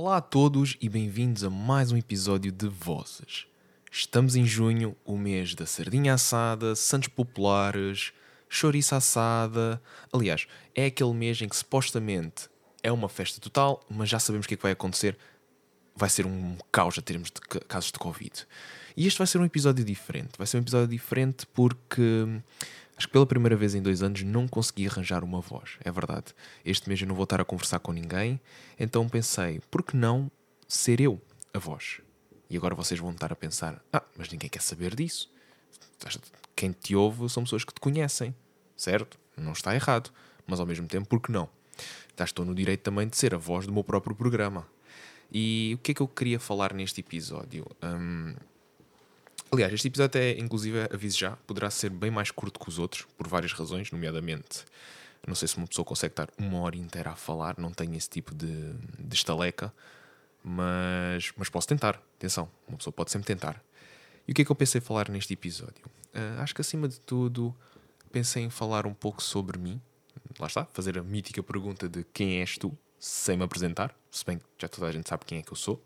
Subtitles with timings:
[0.00, 3.48] Olá a todos e bem-vindos a mais um episódio de Vozes.
[3.90, 8.12] Estamos em junho, o mês da sardinha assada, santos populares,
[8.48, 9.82] chouriça assada.
[10.12, 12.48] Aliás, é aquele mês em que supostamente
[12.80, 15.18] é uma festa total, mas já sabemos o que é que vai acontecer.
[15.96, 18.46] Vai ser um caos a termos de casos de Covid.
[18.96, 20.38] E este vai ser um episódio diferente.
[20.38, 22.24] Vai ser um episódio diferente porque
[22.98, 26.34] Acho que pela primeira vez em dois anos não consegui arranjar uma voz, é verdade.
[26.64, 28.40] Este mês eu não vou estar a conversar com ninguém,
[28.76, 30.28] então pensei, por que não
[30.66, 31.22] ser eu
[31.54, 32.00] a voz?
[32.50, 35.30] E agora vocês vão estar a pensar, ah, mas ninguém quer saber disso.
[36.56, 38.34] Quem te ouve são pessoas que te conhecem,
[38.76, 39.16] certo?
[39.36, 40.10] Não está errado,
[40.44, 41.48] mas ao mesmo tempo, por que não?
[42.18, 44.66] Estou no direito também de ser a voz do meu próprio programa.
[45.30, 47.64] E o que é que eu queria falar neste episódio?
[47.80, 48.34] Hum,
[49.50, 53.06] Aliás, este episódio até, inclusive, aviso já, poderá ser bem mais curto que os outros,
[53.16, 54.64] por várias razões, nomeadamente,
[55.26, 58.10] não sei se uma pessoa consegue estar uma hora inteira a falar, não tenho esse
[58.10, 59.72] tipo de, de estaleca,
[60.44, 63.62] mas, mas posso tentar, atenção, uma pessoa pode sempre tentar.
[64.26, 65.86] E o que é que eu pensei falar neste episódio?
[66.14, 67.54] Uh, acho que acima de tudo
[68.12, 69.80] pensei em falar um pouco sobre mim,
[70.38, 74.38] lá está, fazer a mítica pergunta de quem és tu, sem me apresentar, se bem
[74.38, 75.82] que já toda a gente sabe quem é que eu sou,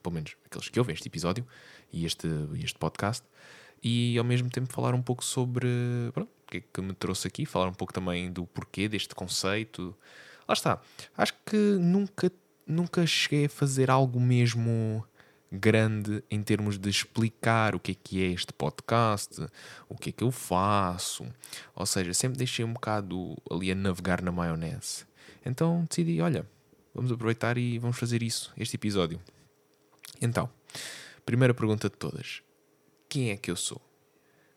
[0.00, 1.46] pelo menos aqueles que ouvem este episódio,
[1.92, 2.28] e este,
[2.62, 3.24] este podcast,
[3.82, 5.68] e ao mesmo tempo falar um pouco sobre
[6.12, 9.14] pronto, o que é que me trouxe aqui, falar um pouco também do porquê deste
[9.14, 9.94] conceito.
[10.46, 10.80] Lá está.
[11.16, 12.30] Acho que nunca,
[12.66, 15.04] nunca cheguei a fazer algo mesmo
[15.50, 19.46] grande em termos de explicar o que é que é este podcast,
[19.88, 21.26] o que é que eu faço.
[21.74, 25.04] Ou seja, sempre deixei um bocado ali a navegar na maionese.
[25.44, 26.46] Então decidi, olha,
[26.94, 29.20] vamos aproveitar e vamos fazer isso, este episódio.
[30.22, 30.48] Então,
[31.24, 32.42] Primeira pergunta de todas:
[33.08, 33.80] quem é que eu sou?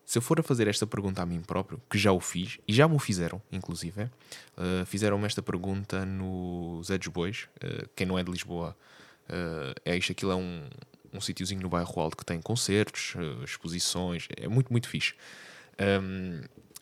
[0.03, 2.73] Se eu for a fazer esta pergunta a mim próprio, que já o fiz, e
[2.73, 7.47] já me o fizeram, inclusive, uh, fizeram-me esta pergunta no Zé dos Bois.
[7.57, 8.77] Uh, quem não é de Lisboa,
[9.29, 10.69] uh, é isto, aquilo é um,
[11.11, 15.15] um sítiozinho no bairro Alto que tem concertos, exposições, é muito, muito fixe.
[15.79, 16.41] Um,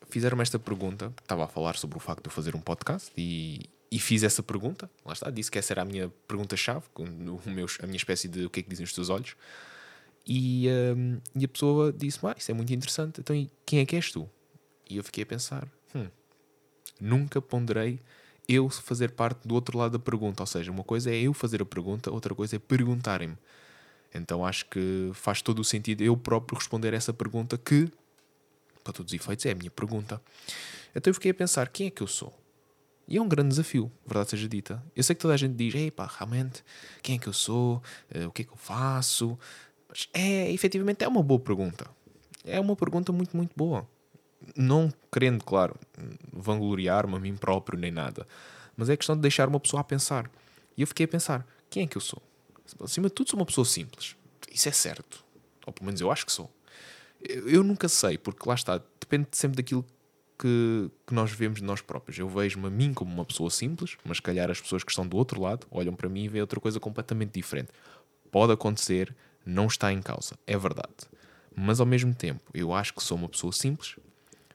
[0.09, 3.61] fizeram-me esta pergunta, estava a falar sobre o facto de eu fazer um podcast e,
[3.93, 7.95] e fiz essa pergunta, lá está, disse que essa era a minha pergunta-chave, a minha
[7.95, 9.35] espécie de o que é que dizem os teus olhos.
[10.25, 10.67] E,
[10.97, 14.11] um, e a pessoa disse: ah, Isso é muito interessante, então quem é que és
[14.11, 14.27] tu?
[14.89, 16.07] E eu fiquei a pensar: hum,
[16.99, 17.99] Nunca ponderei
[18.49, 20.41] eu fazer parte do outro lado da pergunta.
[20.41, 23.37] Ou seja, uma coisa é eu fazer a pergunta, outra coisa é perguntarem-me.
[24.11, 27.91] Então acho que faz todo o sentido eu próprio responder essa pergunta, que,
[28.83, 30.19] para todos os efeitos, é a minha pergunta.
[30.95, 32.33] Então eu fiquei a pensar: quem é que eu sou?
[33.07, 34.83] E é um grande desafio, verdade seja dita.
[34.95, 36.63] Eu sei que toda a gente diz: Ei pá, realmente,
[37.01, 37.81] quem é que eu sou?
[38.15, 39.37] Uh, o que é que eu faço?
[39.89, 41.85] Mas é, efetivamente, é uma boa pergunta.
[42.45, 43.87] É uma pergunta muito, muito boa.
[44.55, 45.75] Não querendo, claro,
[46.31, 48.27] vangloriar-me a mim próprio nem nada.
[48.75, 50.29] Mas é questão de deixar uma pessoa a pensar.
[50.75, 52.21] E eu fiquei a pensar: quem é que eu sou?
[52.81, 54.15] Acima de tudo, sou uma pessoa simples.
[54.51, 55.23] Isso é certo.
[55.65, 56.51] Ou pelo menos eu acho que sou.
[57.23, 59.85] Eu, nunca sei, porque lá está, depende sempre daquilo
[60.43, 62.19] que, que, nós vemos de nós próprios.
[62.19, 65.15] Eu vejo-me a mim como uma pessoa simples, mas calhar as pessoas que estão do
[65.15, 67.69] outro lado olham para mim e veem outra coisa completamente diferente.
[68.29, 69.15] Pode acontecer,
[69.45, 70.91] não está em causa, é verdade.
[71.55, 73.95] Mas ao mesmo tempo, eu acho que sou uma pessoa simples,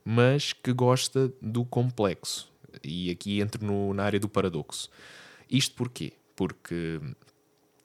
[0.05, 2.53] mas que gosta do complexo.
[2.85, 4.91] E aqui entro no, na área do paradoxo.
[5.51, 6.13] Isto porquê?
[6.37, 7.01] Porque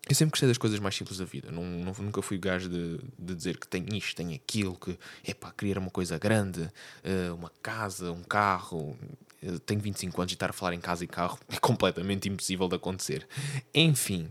[0.09, 1.50] eu sempre gostei das coisas mais simples da vida.
[1.50, 5.34] Não, não, nunca fui gajo de, de dizer que tenho isto, tenho aquilo, que é
[5.34, 6.69] para criar uma coisa grande,
[7.03, 8.97] eh, uma casa, um carro.
[9.41, 12.68] Eu tenho 25 anos e estar a falar em casa e carro é completamente impossível
[12.68, 13.25] de acontecer.
[13.74, 14.30] Enfim.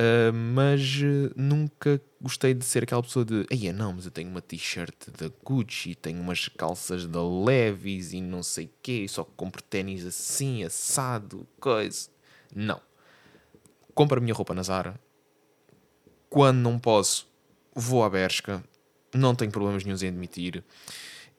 [0.00, 4.30] Uh, mas uh, nunca gostei de ser aquela pessoa de Eia, não, mas eu tenho
[4.30, 9.24] uma t-shirt da Gucci, tenho umas calças da Levi's e não sei o quê, só
[9.24, 12.08] compro ténis assim, assado, coisa.
[12.54, 12.80] Não.
[13.94, 14.98] Compro a minha roupa na Zara.
[16.28, 17.28] Quando não posso,
[17.74, 18.62] vou à Bershka.
[19.12, 20.64] Não tenho problemas nenhum em admitir.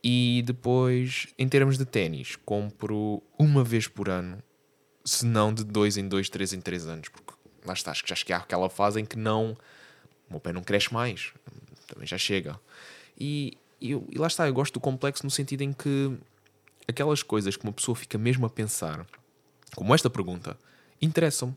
[0.03, 4.41] E depois, em termos de ténis, compro uma vez por ano,
[5.05, 7.33] se não de dois em dois, três em três anos, porque
[7.65, 9.55] lá está, acho que já cheguei àquela fase em que não,
[10.27, 11.31] o meu pé não cresce mais,
[11.87, 12.59] também já chega.
[13.19, 16.17] E, e, e lá está, eu gosto do complexo no sentido em que
[16.87, 19.05] aquelas coisas que uma pessoa fica mesmo a pensar,
[19.75, 20.57] como esta pergunta,
[20.99, 21.55] interessam-me.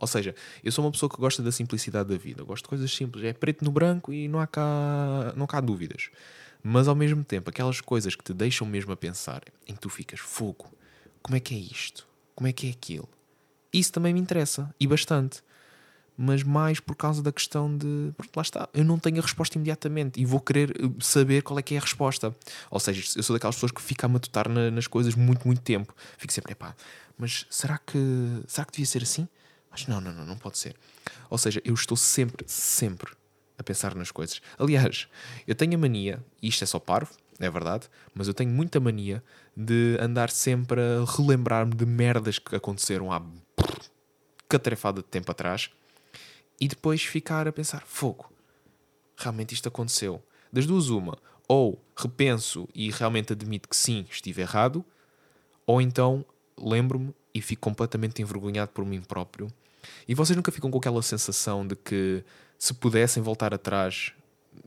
[0.00, 2.70] Ou seja, eu sou uma pessoa que gosta da simplicidade da vida, eu gosto de
[2.70, 6.08] coisas simples, é preto no branco e não há cá, não há dúvidas.
[6.62, 9.90] Mas ao mesmo tempo, aquelas coisas que te deixam mesmo a pensar, em que tu
[9.90, 10.72] ficas, fogo,
[11.22, 12.08] como é que é isto?
[12.34, 13.08] Como é que é aquilo?
[13.70, 15.42] Isso também me interessa, e bastante.
[16.16, 18.12] Mas mais por causa da questão de.
[18.14, 18.68] Pronto, lá está.
[18.74, 21.78] Eu não tenho a resposta imediatamente e vou querer eh, saber qual é que é
[21.78, 22.36] a resposta.
[22.70, 25.62] Ou seja, eu sou daquelas pessoas que fica a matutar na, nas coisas muito, muito
[25.62, 25.94] tempo.
[26.18, 26.74] Fico sempre, pá,
[27.16, 27.98] mas será que,
[28.46, 29.26] será que devia ser assim?
[29.70, 30.74] Mas não, não, não, não pode ser.
[31.28, 33.12] Ou seja, eu estou sempre, sempre
[33.56, 34.40] a pensar nas coisas.
[34.58, 35.06] Aliás,
[35.46, 38.80] eu tenho a mania, e isto é só parvo, é verdade, mas eu tenho muita
[38.80, 39.22] mania
[39.56, 43.22] de andar sempre a relembrar-me de merdas que aconteceram há
[44.48, 45.70] catarefada de tempo atrás
[46.60, 48.30] e depois ficar a pensar: fogo,
[49.16, 50.22] realmente isto aconteceu.
[50.52, 51.16] Das duas, uma,
[51.48, 54.84] ou repenso e realmente admito que sim, estive errado,
[55.66, 56.24] ou então
[56.58, 59.48] lembro-me e fico completamente envergonhado por mim próprio.
[60.06, 62.24] E vocês nunca ficam com aquela sensação de que
[62.58, 64.12] se pudessem voltar atrás,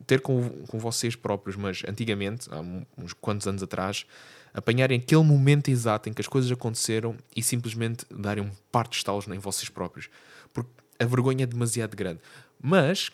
[0.08, 2.60] ter com, com vocês próprios, mas antigamente, há
[2.98, 4.06] uns quantos anos atrás,
[4.54, 8.96] apanharem aquele momento exato em que as coisas aconteceram e simplesmente darem um par de
[8.96, 10.10] estalos em vocês próprios.
[10.54, 12.20] Porque a vergonha é demasiado grande.
[12.62, 13.12] Mas,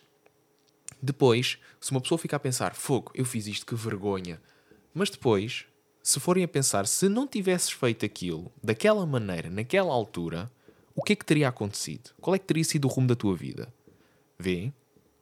[1.01, 4.41] depois, se uma pessoa ficar a pensar, fogo, eu fiz isto, que vergonha.
[4.93, 5.65] Mas depois,
[6.01, 10.51] se forem a pensar, se não tivesses feito aquilo daquela maneira, naquela altura,
[10.95, 12.11] o que é que teria acontecido?
[12.19, 13.71] Qual é que teria sido o rumo da tua vida?
[14.37, 14.71] Vê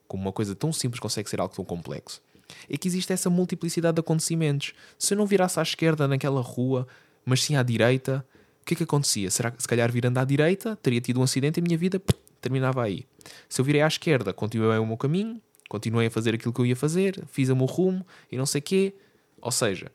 [0.06, 2.22] como uma coisa tão simples consegue ser algo tão complexo
[2.68, 4.72] é que existe essa multiplicidade de acontecimentos.
[4.98, 6.86] Se eu não virasse à esquerda naquela rua,
[7.24, 8.24] mas sim à direita,
[8.62, 9.30] o que é que acontecia?
[9.30, 11.98] Será que se calhar virando à direita, teria tido um acidente e a minha vida
[11.98, 13.06] pff, terminava aí?
[13.48, 16.66] Se eu virei à esquerda, continuei o meu caminho, continuei a fazer aquilo que eu
[16.66, 18.94] ia fazer, fiz o meu rumo e não sei quê.
[19.40, 19.90] Ou seja,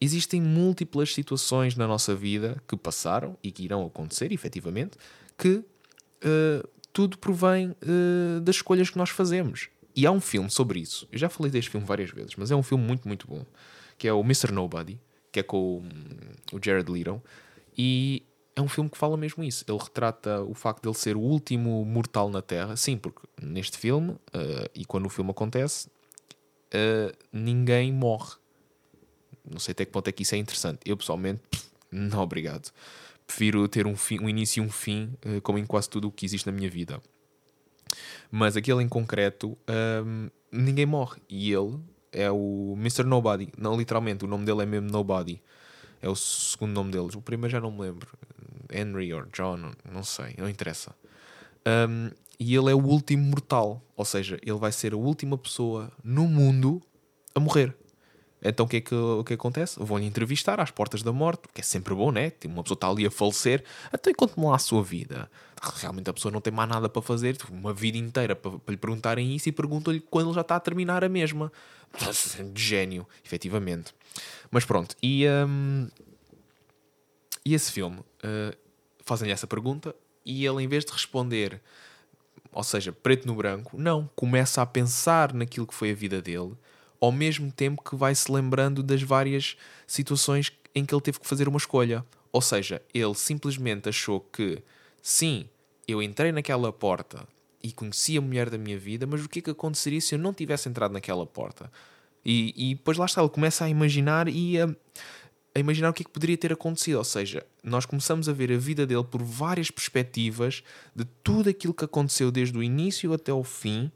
[0.00, 4.96] existem múltiplas situações na nossa vida que passaram e que irão acontecer, efetivamente,
[5.36, 9.68] que uh, tudo provém uh, das escolhas que nós fazemos.
[9.94, 11.06] E há um filme sobre isso.
[11.10, 13.44] Eu já falei deste filme várias vezes, mas é um filme muito, muito bom.
[13.98, 14.52] Que é o Mr.
[14.52, 14.98] Nobody,
[15.30, 15.82] que é com
[16.52, 17.22] o, Jared Leto.
[17.76, 18.22] E
[18.56, 19.64] é um filme que fala mesmo isso.
[19.68, 22.76] Ele retrata o facto de ele ser o último mortal na Terra.
[22.76, 28.36] Sim, porque neste filme, uh, e quando o filme acontece, uh, ninguém morre.
[29.48, 30.80] Não sei até que ponto é que isso é interessante.
[30.84, 31.42] Eu, pessoalmente,
[31.90, 32.70] não obrigado.
[33.26, 36.12] Prefiro ter um, fim, um início e um fim, uh, como em quase tudo o
[36.12, 37.00] que existe na minha vida.
[38.30, 39.56] Mas aquele em concreto,
[40.04, 41.20] um, ninguém morre.
[41.28, 41.78] E ele
[42.12, 43.04] é o Mr.
[43.04, 43.48] Nobody.
[43.56, 45.42] Não, literalmente, o nome dele é mesmo Nobody.
[46.02, 47.14] É o segundo nome deles.
[47.14, 48.08] O primeiro já não me lembro.
[48.72, 50.94] Henry ou John, não sei, não interessa.
[51.66, 53.82] Um, e ele é o último mortal.
[53.96, 56.80] Ou seja, ele vai ser a última pessoa no mundo
[57.34, 57.74] a morrer.
[58.42, 59.78] Então o que é que, o que acontece?
[59.78, 62.30] Vão-lhe entrevistar às portas da morte, que é sempre bom, né?
[62.30, 63.64] Tipo, uma pessoa está ali a falecer.
[63.92, 65.30] E conte-me lá a sua vida.
[65.76, 68.72] Realmente a pessoa não tem mais nada para fazer, tipo, uma vida inteira para, para
[68.72, 71.52] lhe perguntarem isso e perguntam-lhe quando ele já está a terminar a mesma.
[72.52, 73.92] De gênio, efetivamente.
[74.50, 75.88] Mas pronto, e, um,
[77.44, 78.56] e esse filme uh,
[79.04, 79.94] fazem-lhe essa pergunta
[80.24, 81.60] e ele, em vez de responder,
[82.52, 86.56] ou seja, preto no branco, não, começa a pensar naquilo que foi a vida dele
[87.00, 89.56] ao mesmo tempo que vai se lembrando das várias
[89.86, 92.04] situações em que ele teve que fazer uma escolha.
[92.32, 94.62] Ou seja, ele simplesmente achou que
[95.02, 95.48] sim,
[95.88, 97.26] eu entrei naquela porta
[97.62, 100.18] e conheci a mulher da minha vida, mas o que é que aconteceria se eu
[100.18, 101.70] não tivesse entrado naquela porta?
[102.24, 104.68] E, e depois lá está, ele começa a imaginar e a,
[105.54, 106.98] a imaginar o que é que poderia ter acontecido.
[106.98, 110.62] Ou seja, nós começamos a ver a vida dele por várias perspectivas
[110.94, 113.90] de tudo aquilo que aconteceu desde o início até o fim,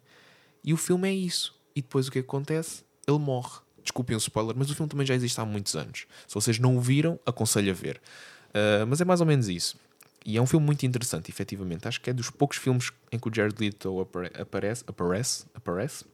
[0.63, 1.55] e o filme é isso.
[1.77, 2.83] E depois o que acontece?
[3.07, 3.61] Ele morre.
[3.83, 6.07] Desculpem o spoiler, mas o filme também já existe há muitos anos.
[6.27, 8.01] Se vocês não o viram, aconselho a ver.
[8.49, 9.77] Uh, mas é mais ou menos isso.
[10.25, 11.87] E é um filme muito interessante, efetivamente.
[11.87, 14.01] Acho que é dos poucos filmes em que o Jared Leto
[14.41, 16.05] aparece, aparece, aparece,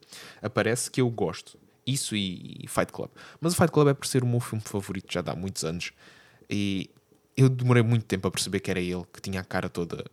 [0.41, 1.57] aparece que eu gosto.
[1.87, 3.09] Isso e, e, Fight Club.
[3.39, 5.93] Mas o Fight Club é por ser o meu filme favorito já há muitos anos.
[6.49, 6.89] E
[7.37, 10.03] eu demorei muito tempo a perceber que era ele, que tinha a cara toda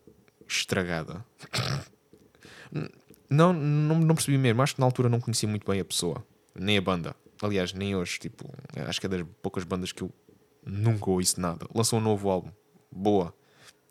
[0.46, 1.24] estragada.
[3.28, 4.62] não, não, não percebi mesmo.
[4.62, 6.24] Acho que na altura não conhecia muito bem a pessoa
[6.58, 7.14] nem a banda.
[7.42, 8.18] Aliás, nem hoje.
[8.18, 8.52] Tipo,
[8.86, 10.12] acho que é das poucas bandas que eu
[10.64, 11.66] nunca ouço nada.
[11.74, 12.50] Lançou um novo álbum.
[12.90, 13.34] Boa.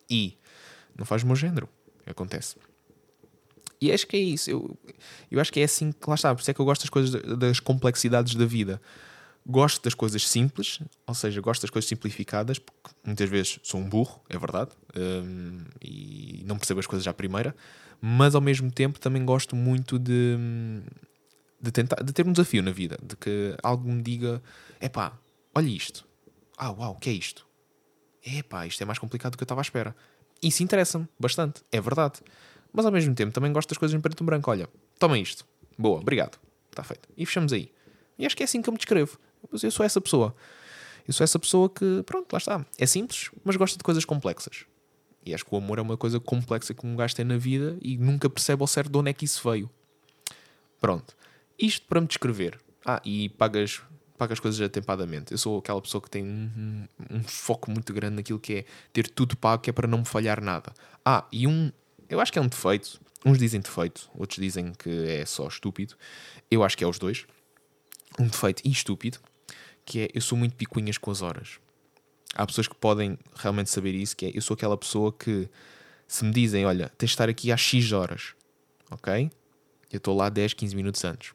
[0.09, 0.38] E
[0.95, 1.67] não faz o meu género.
[2.05, 2.55] Acontece.
[3.79, 4.50] E acho que é isso.
[4.50, 4.77] Eu,
[5.29, 6.33] eu acho que é assim que lá está.
[6.33, 8.81] Por isso é que eu gosto das coisas, das complexidades da vida.
[9.45, 13.88] Gosto das coisas simples, ou seja, gosto das coisas simplificadas, porque muitas vezes sou um
[13.88, 17.55] burro, é verdade, um, e não percebo as coisas à primeira,
[18.01, 20.36] mas ao mesmo tempo também gosto muito de,
[21.67, 24.41] de, tentar, de ter um desafio na vida, de que algo me diga:
[24.81, 25.17] epá,
[25.53, 26.07] olha isto.
[26.57, 27.45] Ah, uau, o que é isto?
[28.25, 29.95] Epá, isto é mais complicado do que eu estava à espera.
[30.41, 32.21] Isso interessa-me bastante, é verdade.
[32.71, 34.50] Mas ao mesmo tempo também gosto das coisas em preto e branco.
[34.50, 34.69] Olha,
[35.00, 35.45] toma isto.
[35.77, 36.39] Boa, obrigado.
[36.69, 37.09] Está feito.
[37.15, 37.71] E fechamos aí.
[38.17, 39.17] E acho que é assim que eu me descrevo.
[39.51, 40.36] Eu sou essa pessoa.
[41.07, 42.65] Eu sou essa pessoa que, pronto, lá está.
[42.77, 44.65] É simples, mas gosta de coisas complexas.
[45.25, 47.77] E acho que o amor é uma coisa complexa que um gajo tem na vida
[47.81, 49.69] e nunca percebe ao certo de onde é que isso veio.
[50.79, 51.15] Pronto.
[51.59, 52.59] Isto para me descrever.
[52.85, 53.81] Ah, e pagas
[54.17, 55.31] pago as coisas atempadamente.
[55.31, 58.65] Eu sou aquela pessoa que tem um, um, um, foco muito grande naquilo que é
[58.91, 60.73] ter tudo pago, que é para não me falhar nada.
[61.05, 61.71] Ah, e um.
[62.09, 62.99] Eu acho que é um defeito.
[63.25, 65.95] Uns dizem defeito, outros dizem que é só estúpido.
[66.49, 67.25] Eu acho que é os dois.
[68.19, 69.19] Um defeito e estúpido,
[69.85, 71.59] que é eu sou muito picuinhas com as horas.
[72.33, 75.49] Há pessoas que podem realmente saber isso, que é eu sou aquela pessoa que
[76.07, 78.33] se me dizem, olha, tens de estar aqui às X horas,
[78.89, 79.29] ok?
[79.91, 81.33] Eu estou lá 10, 15 minutos antes.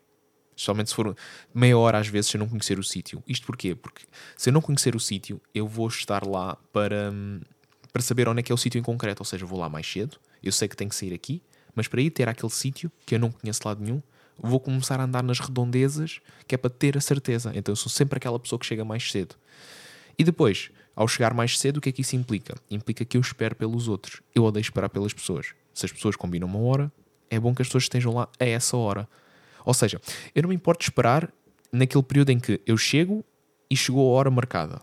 [0.56, 1.16] Especialmente se for
[1.54, 3.22] meia hora às vezes se eu não conhecer o sítio.
[3.26, 3.74] Isto porquê?
[3.74, 4.04] Porque
[4.36, 7.12] se eu não conhecer o sítio, eu vou estar lá para,
[7.92, 9.22] para saber onde é que é o sítio em concreto.
[9.22, 11.42] Ou seja, vou lá mais cedo, eu sei que tenho que sair aqui,
[11.74, 14.02] mas para ir ter aquele sítio que eu não conheço lado nenhum,
[14.38, 17.52] vou começar a andar nas redondezas, que é para ter a certeza.
[17.54, 19.36] Então eu sou sempre aquela pessoa que chega mais cedo.
[20.18, 22.54] E depois, ao chegar mais cedo, o que é que isso implica?
[22.70, 24.20] Implica que eu espero pelos outros.
[24.34, 25.54] Eu odeio esperar pelas pessoas.
[25.72, 26.92] Se as pessoas combinam uma hora,
[27.30, 29.08] é bom que as pessoas estejam lá a essa hora.
[29.64, 30.00] Ou seja,
[30.34, 31.32] eu não me importo esperar
[31.72, 33.24] naquele período em que eu chego
[33.70, 34.80] e chegou a hora marcada.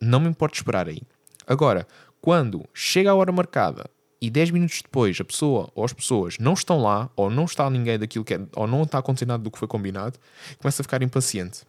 [0.00, 1.02] Não me importo esperar aí.
[1.46, 1.86] Agora,
[2.20, 6.54] quando chega a hora marcada e 10 minutos depois a pessoa ou as pessoas não
[6.54, 9.50] estão lá, ou não está ninguém daquilo que é, ou não está acontecendo nada do
[9.50, 10.18] que foi combinado,
[10.58, 11.62] começa a ficar impaciente.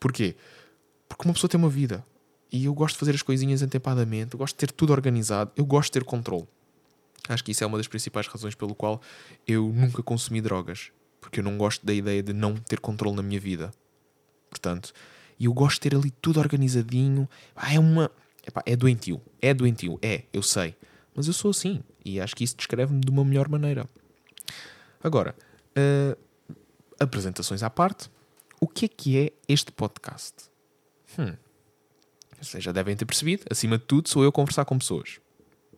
[0.00, 0.36] Porquê?
[1.08, 2.04] Porque uma pessoa tem uma vida.
[2.50, 5.64] E eu gosto de fazer as coisinhas antepadamente, eu gosto de ter tudo organizado, eu
[5.64, 6.46] gosto de ter controle.
[7.28, 9.00] Acho que isso é uma das principais razões pelo qual
[9.46, 10.90] eu nunca consumi drogas.
[11.26, 13.72] Porque eu não gosto da ideia de não ter controle na minha vida.
[14.48, 14.92] Portanto,
[15.40, 17.28] e eu gosto de ter ali tudo organizadinho.
[17.56, 18.12] é uma.
[18.46, 19.20] Epá, é doentio.
[19.42, 19.98] É doentio.
[20.00, 20.76] É, eu sei.
[21.16, 21.82] Mas eu sou assim.
[22.04, 23.90] E acho que isso descreve-me de uma melhor maneira.
[25.02, 25.34] Agora,
[25.76, 26.16] uh,
[27.00, 28.08] apresentações à parte.
[28.60, 30.44] O que é que é este podcast?
[31.18, 31.34] Hum.
[32.40, 33.44] Vocês já devem ter percebido.
[33.50, 35.18] Acima de tudo, sou eu conversar com pessoas.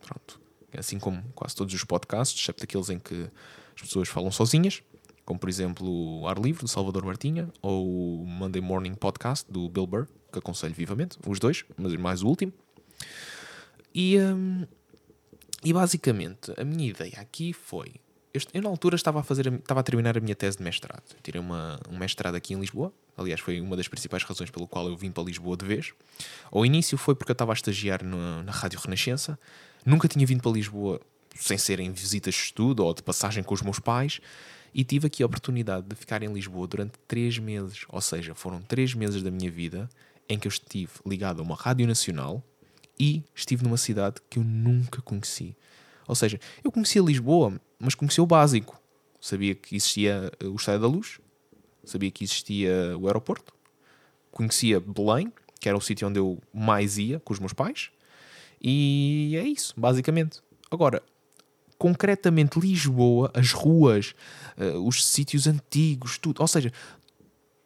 [0.03, 0.39] Pronto.
[0.77, 3.31] Assim como quase todos os podcasts, excepto aqueles em que
[3.75, 4.83] as pessoas falam sozinhas,
[5.29, 9.69] como por exemplo o Ar Livre, do Salvador Martinha, ou o Monday Morning Podcast, do
[9.69, 12.51] Bill Burr, que aconselho vivamente, os dois, mas mais o último.
[13.95, 14.67] E, hum,
[15.63, 17.97] e basicamente, a minha ideia aqui foi.
[18.55, 21.03] Eu, na altura estava a, fazer, estava a terminar a minha tese de mestrado.
[21.11, 22.91] Eu tirei uma, um mestrado aqui em Lisboa.
[23.15, 25.93] Aliás, foi uma das principais razões pelo qual eu vim para Lisboa de vez.
[26.51, 29.39] Ao início foi porque eu estava a estagiar na, na Rádio Renascença.
[29.85, 30.99] Nunca tinha vindo para Lisboa
[31.37, 34.23] sem serem visitas de estudo ou de passagem com os meus pais.
[34.75, 37.85] E tive aqui a oportunidade de ficar em Lisboa durante três meses.
[37.89, 39.89] Ou seja, foram três meses da minha vida
[40.29, 42.43] em que eu estive ligado a uma rádio nacional
[42.99, 45.57] e estive numa cidade que eu nunca conheci.
[46.07, 48.81] Ou seja, eu conhecia Lisboa, mas conhecia o básico.
[49.21, 51.19] Sabia que existia o Estádio da Luz,
[51.85, 53.53] sabia que existia o aeroporto,
[54.31, 57.91] conhecia Belém, que era o sítio onde eu mais ia com os meus pais,
[58.63, 60.41] e é isso, basicamente.
[60.71, 61.03] Agora,
[61.79, 64.15] concretamente Lisboa, as ruas,
[64.57, 66.73] uh, os sítios antigos, tudo, ou seja,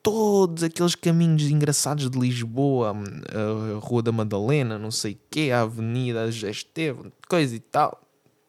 [0.02, 5.62] todos aqueles caminhos engraçados de Lisboa, a Rua da Madalena, não sei o quê, a
[5.62, 8.02] Avenida Estevam, coisa e tal,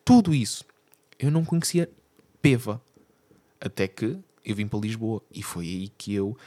[0.04, 0.66] tudo isso.
[1.18, 1.90] Eu não conhecia
[2.42, 2.82] Peva.
[3.62, 5.22] Até que eu vim para Lisboa.
[5.34, 6.38] E foi aí que eu.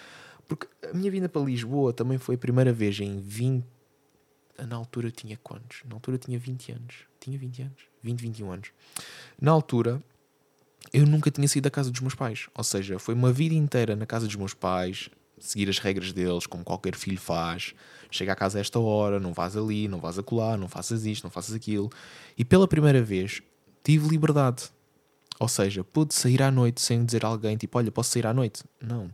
[0.46, 3.64] Porque a minha vinda para Lisboa também foi a primeira vez em 20.
[4.58, 5.82] Na altura tinha quantos?
[5.84, 6.94] Na altura tinha 20 anos.
[7.20, 7.82] Tinha 20 anos?
[8.02, 8.70] 20, 21 anos.
[9.40, 10.02] Na altura
[10.92, 12.48] eu nunca tinha saído da casa dos meus pais.
[12.54, 16.46] Ou seja, foi uma vida inteira na casa dos meus pais, seguir as regras deles,
[16.46, 17.74] como qualquer filho faz.
[18.10, 21.24] Chega a casa a esta hora, não vás ali, não vás acolá, não faças isto,
[21.24, 21.90] não faças aquilo.
[22.36, 23.42] E pela primeira vez
[23.82, 24.70] tive liberdade.
[25.38, 28.32] Ou seja, pude sair à noite sem dizer a alguém, tipo, olha, posso sair à
[28.32, 28.64] noite?
[28.80, 29.10] Não.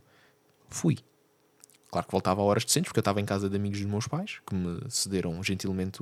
[0.69, 0.97] Fui.
[1.93, 4.07] Claro que voltava a horas decentes, porque eu estava em casa de amigos dos meus
[4.07, 6.01] pais, que me cederam gentilmente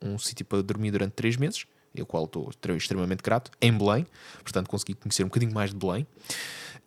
[0.00, 4.06] um sítio para dormir durante três meses eu qual estou extremamente grato, em Belém,
[4.42, 6.06] portanto consegui conhecer um bocadinho mais de Belém.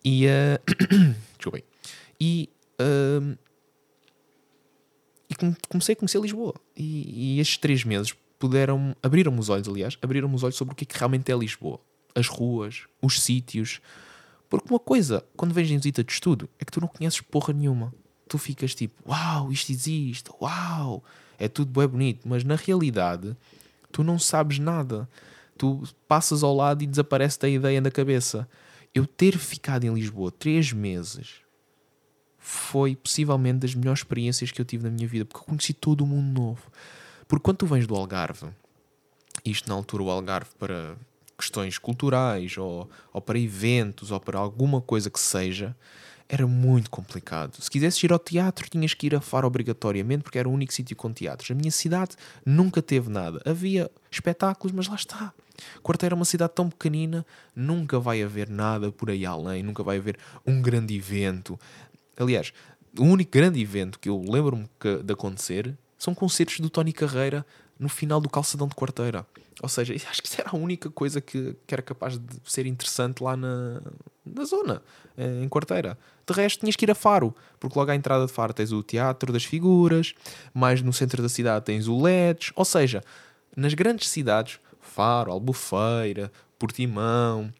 [0.03, 0.25] E.
[1.45, 1.61] Uh.
[2.21, 2.49] E.
[2.79, 3.37] Uh,
[5.29, 5.35] e
[5.67, 6.53] comecei a conhecer Lisboa.
[6.73, 8.95] E, e estes três meses puderam.
[9.03, 11.81] abriram-me os olhos, aliás, abriram-me os olhos sobre o que, é que realmente é Lisboa.
[12.15, 13.81] As ruas, os sítios.
[14.49, 17.51] Porque uma coisa, quando vens em visita de estudo, é que tu não conheces porra
[17.51, 17.93] nenhuma.
[18.33, 21.03] Tu ficas tipo, uau, isto existe, uau,
[21.37, 22.27] é tudo bem bonito.
[22.27, 23.37] Mas na realidade
[23.91, 25.07] tu não sabes nada.
[25.55, 28.49] Tu passas ao lado e desaparece da ideia na cabeça.
[28.91, 31.41] Eu ter ficado em Lisboa três meses
[32.39, 36.01] foi possivelmente das melhores experiências que eu tive na minha vida, porque eu conheci todo
[36.01, 36.71] o mundo novo.
[37.27, 38.47] Porque quando tu vens do Algarve,
[39.45, 40.95] isto na altura o Algarve para
[41.37, 45.75] questões culturais ou, ou para eventos ou para alguma coisa que seja,
[46.33, 47.61] era muito complicado.
[47.61, 50.73] Se quisesses ir ao teatro, tinhas que ir a Faro obrigatoriamente, porque era o único
[50.73, 51.51] sítio com teatros.
[51.51, 53.39] A minha cidade nunca teve nada.
[53.45, 55.31] Havia espetáculos, mas lá está.
[55.83, 57.23] Quarteira é uma cidade tão pequenina,
[57.55, 61.59] nunca vai haver nada por aí além, nunca vai haver um grande evento.
[62.17, 62.51] Aliás,
[62.97, 64.67] o único grande evento que eu lembro-me
[65.03, 67.45] de acontecer são concertos do Tony Carreira
[67.83, 69.27] no final do calçadão de quarteira.
[69.61, 72.65] Ou seja, acho que isso era a única coisa que, que era capaz de ser
[72.65, 73.81] interessante lá na,
[74.25, 74.81] na zona,
[75.17, 75.97] eh, em quarteira.
[76.25, 78.81] De resto, tinhas que ir a Faro, porque logo à entrada de Faro tens o
[78.81, 80.15] Teatro das Figuras,
[80.53, 82.51] mais no centro da cidade tens o LEDs.
[82.55, 83.03] Ou seja,
[83.55, 87.53] nas grandes cidades, Faro, Albufeira, Portimão,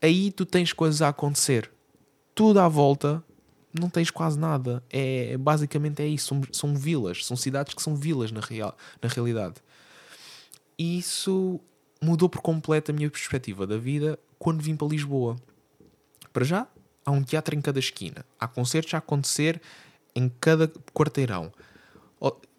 [0.00, 1.70] aí tu tens coisas a acontecer.
[2.34, 3.24] Tudo à volta
[3.78, 4.82] não tens quase nada.
[4.90, 6.28] É, basicamente é isso.
[6.28, 9.56] São, são vilas, são cidades que são vilas na, real, na realidade.
[10.78, 11.60] E isso
[12.00, 15.36] mudou por completo a minha perspectiva da vida quando vim para Lisboa.
[16.32, 16.66] Para já,
[17.04, 18.24] há um teatro em cada esquina.
[18.38, 19.60] Há concertos a acontecer
[20.14, 21.52] em cada quarteirão.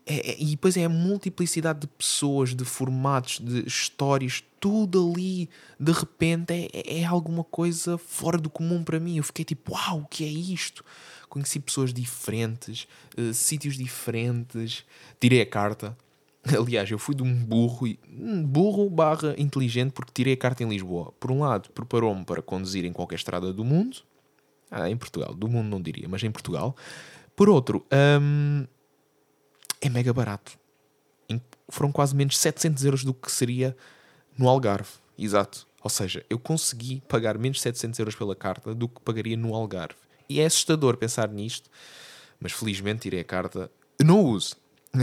[0.06, 5.50] É, é, e depois é a multiplicidade de pessoas, de formatos, de histórias, tudo ali,
[5.80, 9.18] de repente, é, é, é alguma coisa fora do comum para mim.
[9.18, 10.84] Eu fiquei tipo, uau, o que é isto?
[11.30, 14.86] Conheci pessoas diferentes, uh, sítios diferentes,
[15.20, 15.98] tirei a carta.
[16.44, 17.88] Aliás, eu fui de um burro,
[18.46, 21.14] burro barra inteligente, porque tirei a carta em Lisboa.
[21.20, 23.98] Por um lado, preparou-me para conduzir em qualquer estrada do mundo.
[24.70, 26.76] Ah, em Portugal, do mundo não diria, mas em Portugal.
[27.36, 27.86] Por outro,
[28.22, 28.66] hum,
[29.84, 30.58] é mega barato.
[31.70, 33.76] Foram quase menos 700 euros do que seria
[34.38, 34.92] no Algarve.
[35.18, 35.68] Exato.
[35.82, 40.00] Ou seja, eu consegui pagar menos 700 euros pela carta do que pagaria no Algarve.
[40.30, 41.70] E é assustador pensar nisto,
[42.40, 43.70] mas felizmente tirei a carta.
[44.02, 44.56] Não uso.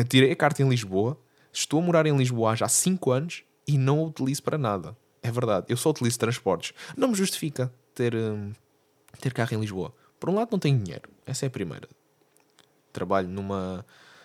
[0.09, 1.19] Tirei a carta em Lisboa.
[1.53, 4.97] Estou a morar em Lisboa há já 5 anos e não a utilizo para nada.
[5.23, 5.67] É verdade.
[5.69, 6.73] Eu só utilizo transportes.
[6.97, 8.53] Não me justifica ter, hum,
[9.21, 9.93] ter carro em Lisboa.
[10.19, 11.11] Por um lado, não tenho dinheiro.
[11.27, 11.89] Essa é a primeira.
[12.93, 13.85] Trabalho numa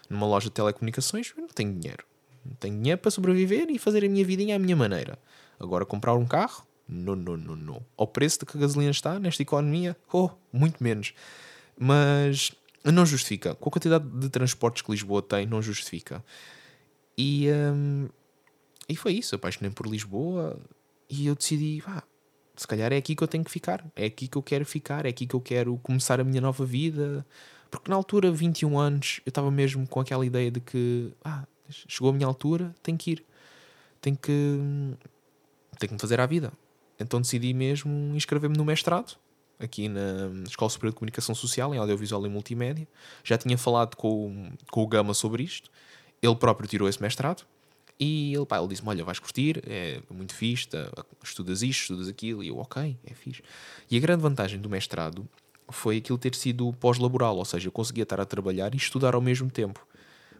[0.09, 2.05] numa loja de telecomunicações, não tenho dinheiro.
[2.45, 5.17] Não tenho dinheiro para sobreviver e fazer a minha vidinha à minha maneira.
[5.59, 6.65] Agora, comprar um carro?
[6.87, 7.85] Não, não, não, não.
[7.97, 9.97] Ao preço de que a gasolina está nesta economia?
[10.13, 11.13] Oh, muito menos.
[11.77, 12.51] Mas
[12.83, 13.55] não justifica.
[13.55, 16.23] Com a quantidade de transportes que Lisboa tem, não justifica.
[17.17, 18.07] E, hum,
[18.87, 19.35] e foi isso.
[19.35, 20.59] Apaixonei por Lisboa
[21.09, 22.03] e eu decidi, ah,
[22.55, 23.83] se calhar é aqui que eu tenho que ficar.
[23.95, 25.05] É aqui que eu quero ficar.
[25.05, 27.25] É aqui que eu quero começar a minha nova vida.
[27.69, 32.09] Porque na altura, 21 anos, eu estava mesmo com aquela ideia de que ah, chegou
[32.09, 33.25] a minha altura, tenho que ir,
[34.01, 34.59] tenho que,
[35.79, 36.51] tenho que me fazer à vida.
[36.99, 39.17] Então decidi mesmo inscrever-me no mestrado,
[39.59, 42.87] aqui na Escola Superior de Comunicação Social, em Audiovisual e Multimédia.
[43.23, 45.69] Já tinha falado com, com o Gama sobre isto.
[46.21, 47.45] Ele próprio tirou esse mestrado.
[47.99, 50.91] E ele, ele disse-me: Olha, vais curtir, é muito fixe, tá,
[51.23, 52.43] estudas isto, estudas aquilo.
[52.43, 53.41] E eu, ok, é fixe.
[53.89, 55.27] E a grande vantagem do mestrado
[55.69, 59.21] foi aquilo ter sido pós-laboral, ou seja, eu conseguia estar a trabalhar e estudar ao
[59.21, 59.85] mesmo tempo.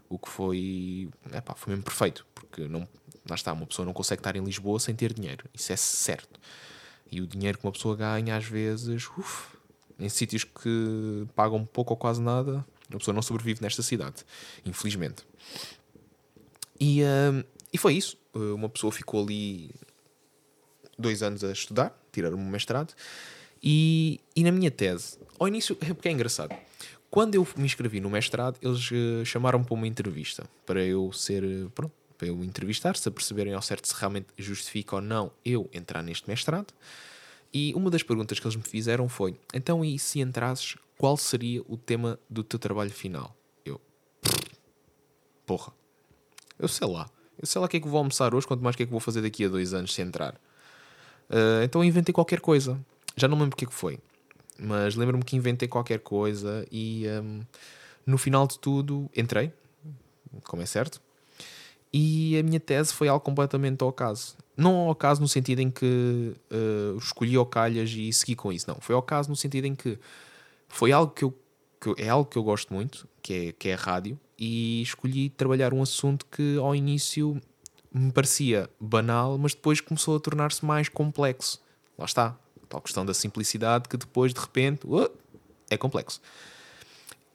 [0.07, 1.09] O que foi,
[1.55, 2.87] foi mesmo perfeito, porque não,
[3.27, 6.39] lá está, uma pessoa não consegue estar em Lisboa sem ter dinheiro, isso é certo.
[7.11, 9.55] E o dinheiro que uma pessoa ganha, às vezes, uf,
[9.99, 14.23] em sítios que pagam pouco ou quase nada, a pessoa não sobrevive nesta cidade,
[14.65, 15.23] infelizmente.
[16.79, 18.17] E, uh, e foi isso.
[18.33, 19.71] Uma pessoa ficou ali
[20.97, 22.93] dois anos a estudar, tirar um mestrado,
[23.65, 26.55] e, e na minha tese, ao início, é porque é engraçado.
[27.09, 31.43] Quando eu me inscrevi no mestrado, eles uh, chamaram-me para uma entrevista para eu ser,
[31.43, 35.67] uh, pronto, para eu entrevistar, se perceberem ao certo se realmente justifica ou não eu
[35.73, 36.73] entrar neste mestrado.
[37.53, 41.61] E uma das perguntas que eles me fizeram foi: então, e se entrasses, qual seria
[41.67, 43.35] o tema do teu trabalho final?
[43.65, 43.81] Eu,
[45.45, 45.73] porra,
[46.59, 47.09] eu sei lá.
[47.39, 48.85] Eu sei lá o que é que vou almoçar hoje, quanto mais o que é
[48.85, 50.35] que vou fazer daqui a dois anos se entrar.
[51.29, 52.79] Uh, então inventei qualquer coisa.
[53.15, 53.99] Já não lembro o que, é que foi,
[54.59, 57.41] mas lembro-me que inventei qualquer coisa e um,
[58.05, 59.51] no final de tudo entrei,
[60.43, 61.01] como é certo,
[61.91, 64.35] e a minha tese foi algo completamente ao caso.
[64.57, 68.69] Não ao caso no sentido em que uh, escolhi ao calhas e segui com isso,
[68.69, 68.77] não.
[68.81, 69.97] Foi ao caso no sentido em que
[70.67, 71.33] foi algo que eu
[71.79, 75.29] que é algo que eu gosto muito, que é, que é a rádio, e escolhi
[75.29, 77.39] trabalhar um assunto que ao início
[77.93, 81.61] me parecia banal, mas depois começou a tornar-se mais complexo.
[81.97, 85.09] Lá está, Tal questão da simplicidade que depois, de repente, uh,
[85.69, 86.21] é complexo.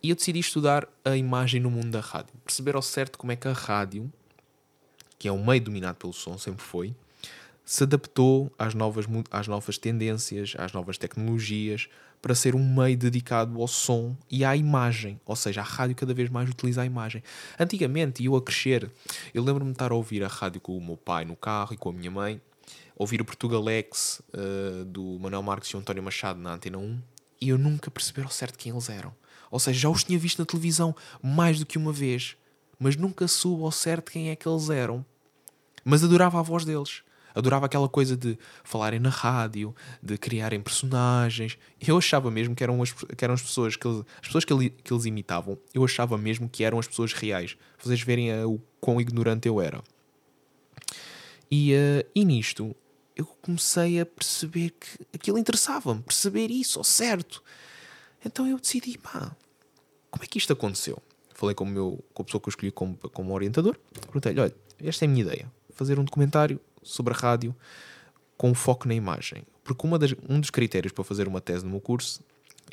[0.02, 2.34] E eu decidi estudar a imagem no mundo da rádio.
[2.44, 4.10] Perceber ao certo como é que a rádio,
[5.18, 6.94] que é um meio dominado pelo som, sempre foi,
[7.64, 11.88] se adaptou às novas, às novas tendências, às novas tecnologias,
[12.20, 15.20] para ser um meio dedicado ao som e à imagem.
[15.24, 17.22] Ou seja, a rádio cada vez mais utiliza a imagem.
[17.58, 18.90] Antigamente, eu a crescer,
[19.32, 21.76] eu lembro-me de estar a ouvir a rádio com o meu pai no carro e
[21.76, 22.40] com a minha mãe,
[23.00, 27.00] ouvir o Portugalex uh, do Manuel Marques e o António Machado na Antena 1
[27.40, 29.14] e eu nunca percebi ao certo quem eles eram.
[29.50, 32.36] Ou seja, já os tinha visto na televisão mais do que uma vez,
[32.78, 35.02] mas nunca soube ao certo quem é que eles eram.
[35.82, 37.02] Mas adorava a voz deles.
[37.34, 41.56] Adorava aquela coisa de falarem na rádio, de criarem personagens.
[41.80, 44.52] Eu achava mesmo que eram as, que eram as pessoas que eles, as pessoas que,
[44.52, 47.56] ele, que eles imitavam, eu achava mesmo que eram as pessoas reais.
[47.82, 49.82] Vocês verem a, o quão ignorante eu era.
[51.50, 52.76] E, uh, e nisto
[53.20, 57.42] eu comecei a perceber que aquilo interessava-me, perceber isso ao certo.
[58.24, 59.36] Então eu decidi, pá,
[60.10, 60.98] como é que isto aconteceu?
[61.34, 63.78] Falei com, o meu, com a pessoa que eu escolhi como, como orientador.
[63.92, 65.50] Perguntei-lhe: olha, esta é a minha ideia.
[65.74, 67.54] Fazer um documentário sobre a rádio
[68.36, 69.44] com foco na imagem.
[69.62, 72.22] Porque uma das, um dos critérios para fazer uma tese no meu curso,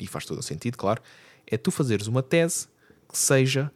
[0.00, 1.02] e faz todo o sentido, claro,
[1.46, 2.68] é tu fazeres uma tese
[3.10, 3.70] que seja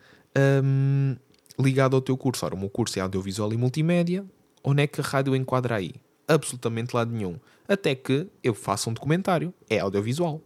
[0.65, 1.17] hum,
[1.59, 2.45] ligada ao teu curso.
[2.45, 4.25] Ora, o meu curso é audiovisual e multimédia.
[4.65, 5.95] Onde é que a rádio enquadra aí?
[6.35, 7.39] Absolutamente lado nenhum.
[7.69, 9.53] Até que eu faça um documentário.
[9.69, 10.41] É audiovisual.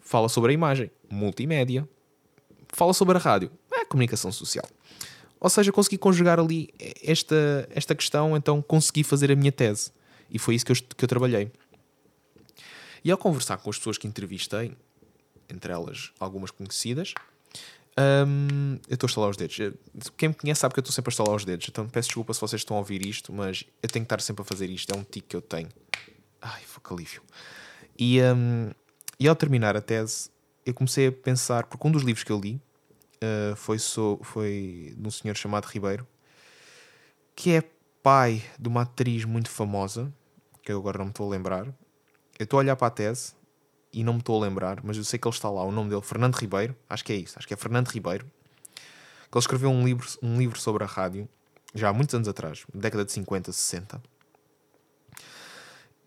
[0.00, 0.90] Fala sobre a imagem.
[1.10, 1.88] Multimédia
[2.72, 3.50] fala sobre a rádio.
[3.72, 4.66] É a comunicação social.
[5.38, 6.68] Ou seja, consegui conjugar ali
[7.02, 9.90] esta, esta questão, então consegui fazer a minha tese.
[10.30, 11.50] E foi isso que eu, que eu trabalhei.
[13.02, 14.72] E ao conversar com as pessoas que entrevistei,
[15.48, 17.14] entre elas algumas conhecidas,
[17.98, 19.56] um, eu estou a estalar os dedos.
[20.16, 21.66] Quem me conhece sabe que eu estou sempre a estalar os dedos.
[21.68, 24.42] Então peço desculpa se vocês estão a ouvir isto, mas eu tenho que estar sempre
[24.42, 24.92] a fazer isto.
[24.92, 25.68] É um tique que eu tenho.
[26.40, 27.22] Ai, foi alívio.
[27.98, 28.70] E, um,
[29.18, 30.30] e ao terminar a tese,
[30.64, 32.60] eu comecei a pensar, porque um dos livros que eu li
[33.22, 36.06] uh, foi, so, foi de um senhor chamado Ribeiro,
[37.34, 37.62] que é
[38.02, 40.12] pai de uma atriz muito famosa,
[40.62, 41.66] que eu agora não me estou a lembrar.
[42.38, 43.34] Eu estou a olhar para a tese
[43.92, 45.90] e não me estou a lembrar, mas eu sei que ele está lá, o nome
[45.90, 49.70] dele, Fernando Ribeiro, acho que é isso, acho que é Fernando Ribeiro, que ele escreveu
[49.70, 51.28] um livro, um livro sobre a rádio,
[51.74, 54.00] já há muitos anos atrás, década de 50, 60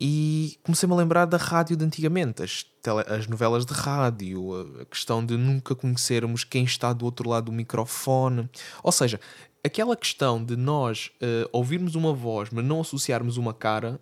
[0.00, 4.84] e comecei-me a lembrar da rádio de antigamente, as, tele, as novelas de rádio, a
[4.84, 8.48] questão de nunca conhecermos quem está do outro lado do microfone.
[8.82, 9.20] Ou seja,
[9.64, 14.00] aquela questão de nós uh, ouvirmos uma voz, mas não associarmos uma cara,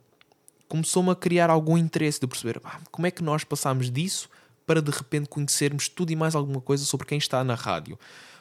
[0.73, 4.31] começou-me a criar algum interesse de perceber ah, como é que nós passamos disso
[4.65, 7.99] para de repente conhecermos tudo e mais alguma coisa sobre quem está na rádio.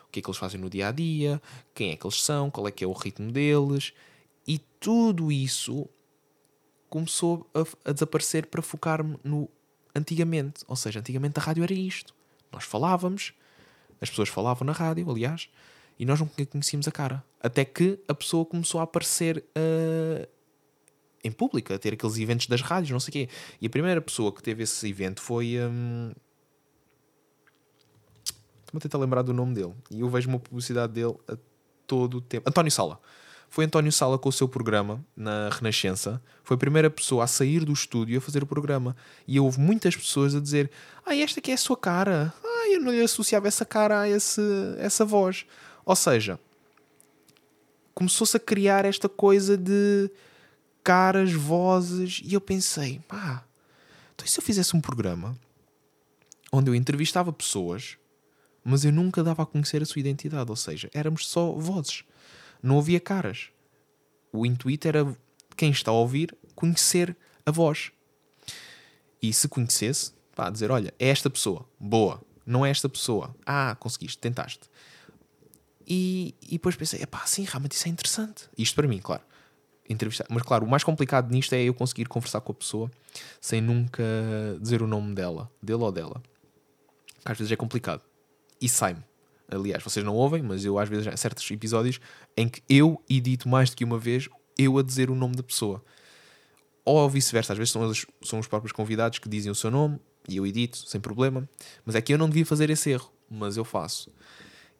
[0.07, 1.41] O que é que eles fazem no dia a dia,
[1.75, 3.91] quem é que eles são, qual é que é o ritmo deles.
[4.47, 5.89] E tudo isso
[6.89, 9.49] começou a, a desaparecer para focar-me no
[9.93, 10.63] antigamente.
[10.69, 12.15] Ou seja, antigamente a rádio era isto.
[12.49, 13.33] Nós falávamos,
[13.99, 15.49] as pessoas falavam na rádio, aliás,
[15.99, 17.25] e nós não conhecíamos a cara.
[17.41, 20.40] Até que a pessoa começou a aparecer uh,
[21.23, 23.29] em público, a ter aqueles eventos das rádios, não sei o quê.
[23.59, 25.57] E a primeira pessoa que teve esse evento foi.
[25.59, 26.11] Um...
[28.65, 29.73] Estou-me a tentar lembrar do nome dele.
[29.89, 31.35] E eu vejo uma publicidade dele a
[31.85, 32.49] todo o tempo.
[32.49, 32.99] António Sala
[33.51, 36.21] foi António Sala com o seu programa na Renascença.
[36.41, 38.95] Foi a primeira pessoa a sair do estúdio a fazer o programa.
[39.27, 40.71] E houve muitas pessoas a dizer:
[41.05, 42.33] Ah, esta que é a sua cara.
[42.41, 44.41] Ah, eu não lhe associava essa cara a esse,
[44.77, 45.45] essa voz.
[45.85, 46.39] Ou seja,
[47.93, 50.09] começou-se a criar esta coisa de
[50.83, 52.21] caras, vozes.
[52.23, 53.45] E eu pensei: pá,
[54.13, 55.37] então e se eu fizesse um programa
[56.51, 57.97] onde eu entrevistava pessoas,
[58.63, 60.49] mas eu nunca dava a conhecer a sua identidade?
[60.49, 62.03] Ou seja, éramos só vozes
[62.61, 63.49] não havia caras.
[64.31, 65.17] O intuito era
[65.57, 67.15] quem está a ouvir conhecer
[67.45, 67.91] a voz.
[69.21, 73.75] E se conhecesse, pá, dizer: Olha, é esta pessoa, boa, não é esta pessoa, ah,
[73.79, 74.69] conseguiste, tentaste.
[75.87, 78.49] E, e depois pensei: pá, sim, realmente isso é interessante.
[78.57, 79.23] Isto para mim, claro.
[79.91, 80.25] Entrevistar.
[80.29, 82.89] Mas claro, o mais complicado nisto é eu conseguir conversar com a pessoa
[83.39, 84.03] sem nunca
[84.59, 86.21] dizer o nome dela, dele ou dela.
[87.25, 88.01] Que às vezes é complicado.
[88.59, 89.03] E sai-me.
[89.49, 91.99] Aliás, vocês não ouvem, mas eu às vezes há certos episódios
[92.37, 95.43] em que eu edito mais do que uma vez eu a dizer o nome da
[95.43, 95.83] pessoa.
[96.85, 99.99] Ou vice-versa, às vezes são, as, são os próprios convidados que dizem o seu nome
[100.27, 101.47] e eu edito sem problema.
[101.85, 104.09] Mas é que eu não devia fazer esse erro, mas eu faço.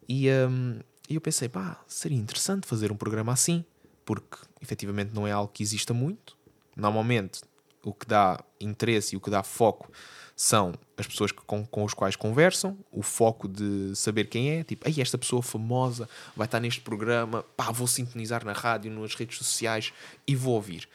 [0.08, 3.66] E um, eu pensei, pá, seria interessante fazer um programa assim,
[4.06, 6.38] porque efetivamente não é algo que exista muito.
[6.76, 7.42] Normalmente
[7.84, 9.92] o que dá interesse e o que dá foco
[10.36, 14.64] são as pessoas que, com, com os quais conversam, o foco de saber quem é,
[14.64, 19.38] tipo, esta pessoa famosa vai estar neste programa, pá, vou sintonizar na rádio, nas redes
[19.38, 19.94] sociais
[20.28, 20.88] e vou ouvir.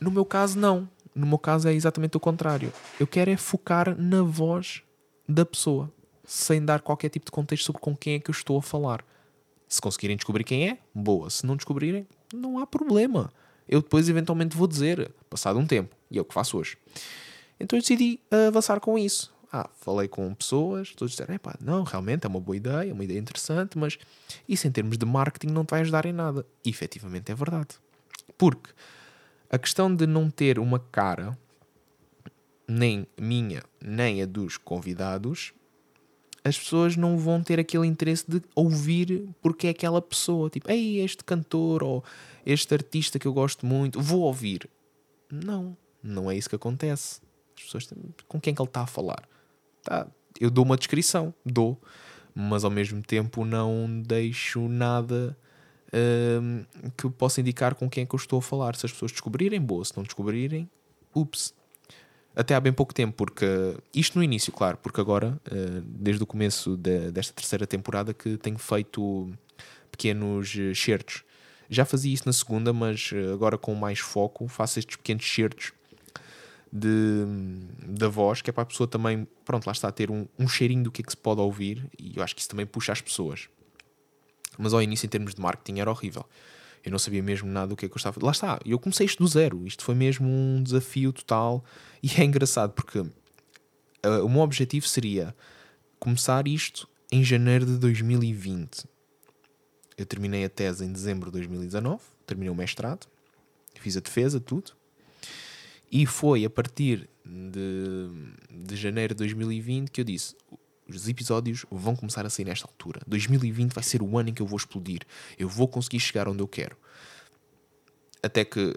[0.00, 0.88] No meu caso, não.
[1.14, 2.72] No meu caso é exatamente o contrário.
[2.98, 4.82] Eu quero é focar na voz
[5.28, 5.92] da pessoa,
[6.24, 9.04] sem dar qualquer tipo de contexto sobre com quem é que eu estou a falar.
[9.70, 11.30] Se conseguirem descobrir quem é, boa.
[11.30, 13.32] Se não descobrirem, não há problema.
[13.68, 16.76] Eu depois eventualmente vou dizer, passado um tempo, e é o que faço hoje.
[17.58, 19.32] Então eu decidi avançar com isso.
[19.52, 23.04] Ah, falei com pessoas, todos disseram: pá, não, realmente é uma boa ideia, é uma
[23.04, 23.96] ideia interessante, mas
[24.48, 26.44] isso em termos de marketing não te vai ajudar em nada.
[26.64, 27.76] E efetivamente é verdade.
[28.36, 28.70] Porque
[29.48, 31.38] a questão de não ter uma cara,
[32.66, 35.52] nem minha, nem a dos convidados,
[36.44, 40.48] as pessoas não vão ter aquele interesse de ouvir porque é aquela pessoa.
[40.48, 42.04] Tipo, ei, este cantor ou
[42.44, 44.68] este artista que eu gosto muito, vou ouvir.
[45.30, 47.20] Não, não é isso que acontece.
[47.56, 47.88] As pessoas
[48.26, 49.28] com quem é que ele está a falar?
[49.82, 50.06] Tá,
[50.40, 51.78] eu dou uma descrição, dou,
[52.34, 55.36] mas ao mesmo tempo não deixo nada
[56.42, 56.64] hum,
[56.96, 58.74] que possa indicar com quem é que eu estou a falar.
[58.76, 60.68] Se as pessoas descobrirem, boa, se não descobrirem,
[61.14, 61.54] ups.
[62.34, 63.46] Até há bem pouco tempo, porque
[63.94, 68.36] isto no início, claro, porque agora, uh, desde o começo de, desta terceira temporada, que
[68.36, 69.32] tenho feito
[69.90, 71.24] pequenos certos.
[71.68, 75.72] Já fazia isso na segunda, mas eh, agora com mais foco faço estes pequenos certos
[76.72, 77.24] de,
[77.86, 80.48] da voz, que é para a pessoa também, pronto, lá está a ter um, um
[80.48, 82.92] cheirinho do que é que se pode ouvir e eu acho que isso também puxa
[82.92, 83.48] as pessoas.
[84.58, 86.24] Mas ao início, em termos de marketing, era horrível.
[86.84, 88.24] Eu não sabia mesmo nada do que é que eu estava.
[88.24, 89.66] Lá está, eu comecei isto do zero.
[89.66, 91.64] Isto foi mesmo um desafio total
[92.02, 95.34] e é engraçado porque uh, o meu objetivo seria
[95.98, 98.86] começar isto em janeiro de 2020.
[99.96, 103.06] Eu terminei a tese em dezembro de 2019, terminei o mestrado,
[103.74, 104.72] fiz a defesa, tudo.
[105.92, 108.08] E foi a partir de,
[108.50, 110.36] de janeiro de 2020 que eu disse:
[110.96, 113.00] os episódios vão começar a sair nesta altura.
[113.06, 115.00] 2020 vai ser o ano em que eu vou explodir.
[115.38, 116.76] Eu vou conseguir chegar onde eu quero.
[118.22, 118.74] Até que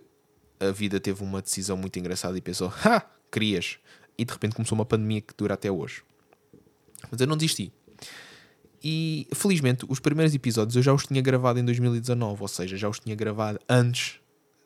[0.59, 3.05] a vida teve uma decisão muito engraçada e pensou: Ha!
[3.31, 3.77] Querias!
[4.17, 6.03] E de repente começou uma pandemia que dura até hoje.
[7.11, 7.71] Mas eu não desisti.
[8.83, 12.89] E felizmente os primeiros episódios eu já os tinha gravado em 2019, ou seja, já
[12.89, 14.19] os tinha gravado antes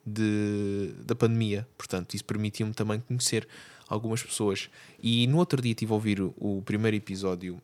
[0.06, 1.68] de, da pandemia.
[1.78, 3.48] Portanto, isso permitiu-me também conhecer
[3.88, 4.70] algumas pessoas.
[5.02, 7.62] E no outro dia estive a ouvir o, primeiro episódio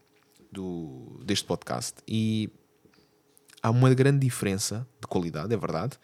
[0.52, 2.50] do, deste podcast e
[3.62, 5.98] há uma grande diferença de qualidade, é verdade.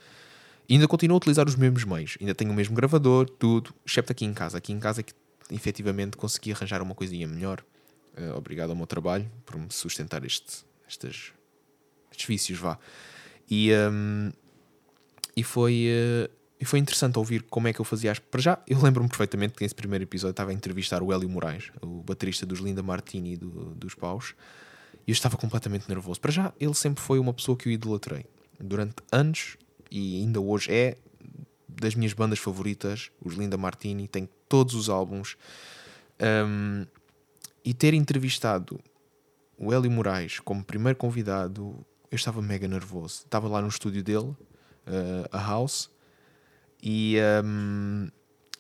[0.68, 2.18] E ainda continuo a utilizar os mesmos meios.
[2.22, 4.58] Ainda tenho o mesmo gravador, tudo, excepto aqui em casa.
[4.58, 5.14] Aqui em casa é que
[5.52, 7.64] efetivamente consegui arranjar uma coisinha melhor.
[8.16, 11.34] Uh, obrigado ao meu trabalho por me sustentar este, estes,
[12.12, 12.78] estes vícios, vá.
[13.50, 14.32] E um,
[15.36, 16.30] e foi, uh,
[16.60, 18.20] e foi interessante ouvir como é que eu fazia as.
[18.20, 21.72] Para já, eu lembro-me perfeitamente que nesse primeiro episódio estava a entrevistar o Hélio Moraes,
[21.82, 24.36] o baterista dos Linda Martini do, dos Paus,
[25.08, 26.20] e eu estava completamente nervoso.
[26.20, 28.26] Para já, ele sempre foi uma pessoa que eu idolatrei
[28.60, 29.56] durante anos
[29.90, 30.98] e ainda hoje é
[31.68, 35.38] das minhas bandas favoritas, os Linda Martini, tem todos os álbuns.
[36.22, 36.86] Um,
[37.64, 38.80] e ter entrevistado
[39.58, 43.22] o Hélio Moraes como primeiro convidado, eu estava mega nervoso.
[43.24, 44.36] Estava lá no estúdio dele uh,
[45.32, 45.90] a house
[46.82, 48.08] e um,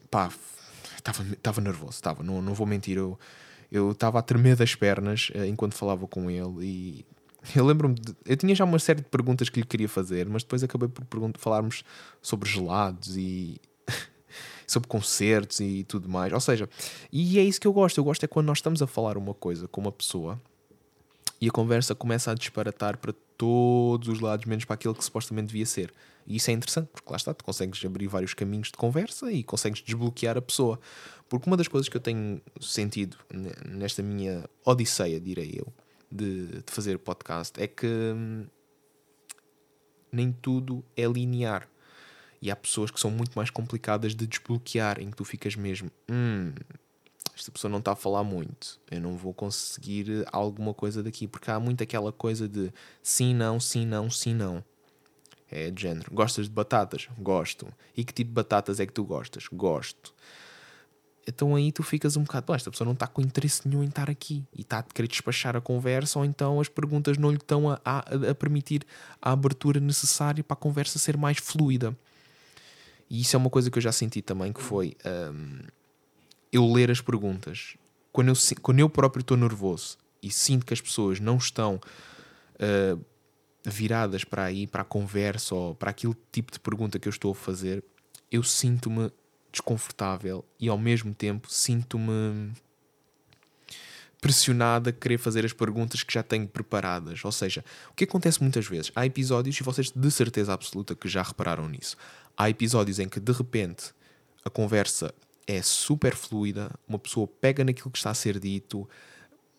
[0.10, 0.32] pá,
[0.98, 5.76] estava nervoso, estava, não, não vou mentir, eu estava a tremer das pernas uh, enquanto
[5.76, 7.06] falava com ele e
[7.56, 10.64] eu lembro-me, eu tinha já uma série de perguntas que lhe queria fazer, mas depois
[10.64, 11.84] acabei por falarmos
[12.22, 13.60] sobre gelados e
[14.68, 16.34] sobre concertos e tudo mais.
[16.34, 16.70] Ou seja,
[17.12, 17.98] e é isso que eu gosto.
[17.98, 20.40] Eu gosto é quando nós estamos a falar uma coisa com uma pessoa
[21.41, 25.47] e a conversa começa a disparatar para todos os lados, menos para aquele que supostamente
[25.47, 25.93] devia ser.
[26.28, 29.43] E isso é interessante, porque lá está, tu consegues abrir vários caminhos de conversa e
[29.43, 30.80] consegues desbloquear a pessoa.
[31.30, 33.17] Porque uma das coisas que eu tenho sentido
[33.65, 35.73] nesta minha odisseia, direi eu,
[36.12, 38.45] de, de fazer podcast, é que hum,
[40.12, 41.67] nem tudo é linear.
[42.41, 45.89] E há pessoas que são muito mais complicadas de desbloquear, em que tu ficas mesmo,
[46.10, 46.54] hum,
[47.39, 51.49] esta pessoa não está a falar muito, eu não vou conseguir alguma coisa daqui, porque
[51.49, 52.71] há muito aquela coisa de
[53.02, 54.63] sim, não, sim, não, sim, não.
[55.49, 56.13] É de género.
[56.13, 57.08] Gostas de batatas?
[57.17, 57.67] Gosto.
[57.97, 59.47] E que tipo de batatas é que tu gostas?
[59.52, 60.13] Gosto.
[61.25, 64.10] Então aí tu ficas um bocado, esta pessoa não está com interesse nenhum em estar
[64.10, 67.69] aqui e está a querer despachar a conversa, ou então as perguntas não lhe estão
[67.69, 67.99] a, a,
[68.32, 68.86] a permitir
[69.21, 71.97] a abertura necessária para a conversa ser mais fluida.
[73.10, 74.95] E isso é uma coisa que eu já senti também, que foi.
[75.06, 75.60] Um,
[76.52, 77.76] eu ler as perguntas,
[78.12, 81.80] quando eu, quando eu próprio estou nervoso e sinto que as pessoas não estão
[82.56, 83.06] uh,
[83.64, 87.32] viradas para aí, para a conversa ou para aquele tipo de pergunta que eu estou
[87.32, 87.84] a fazer,
[88.32, 89.12] eu sinto-me
[89.52, 92.52] desconfortável e ao mesmo tempo sinto-me
[94.22, 97.24] pressionado a querer fazer as perguntas que já tenho preparadas.
[97.24, 98.92] Ou seja, o que acontece muitas vezes?
[98.96, 101.96] Há episódios, e vocês de certeza absoluta que já repararam nisso,
[102.38, 103.94] há episódios em que de repente
[104.44, 105.14] a conversa
[105.50, 108.88] é super fluida, uma pessoa pega naquilo que está a ser dito,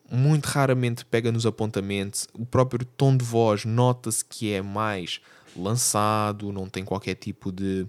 [0.08, 5.20] muito raramente pega nos apontamentos, o próprio tom de voz nota-se que é mais
[5.56, 7.88] lançado, não tem qualquer tipo de.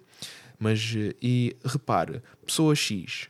[0.57, 3.29] Mas, e repare, pessoa X,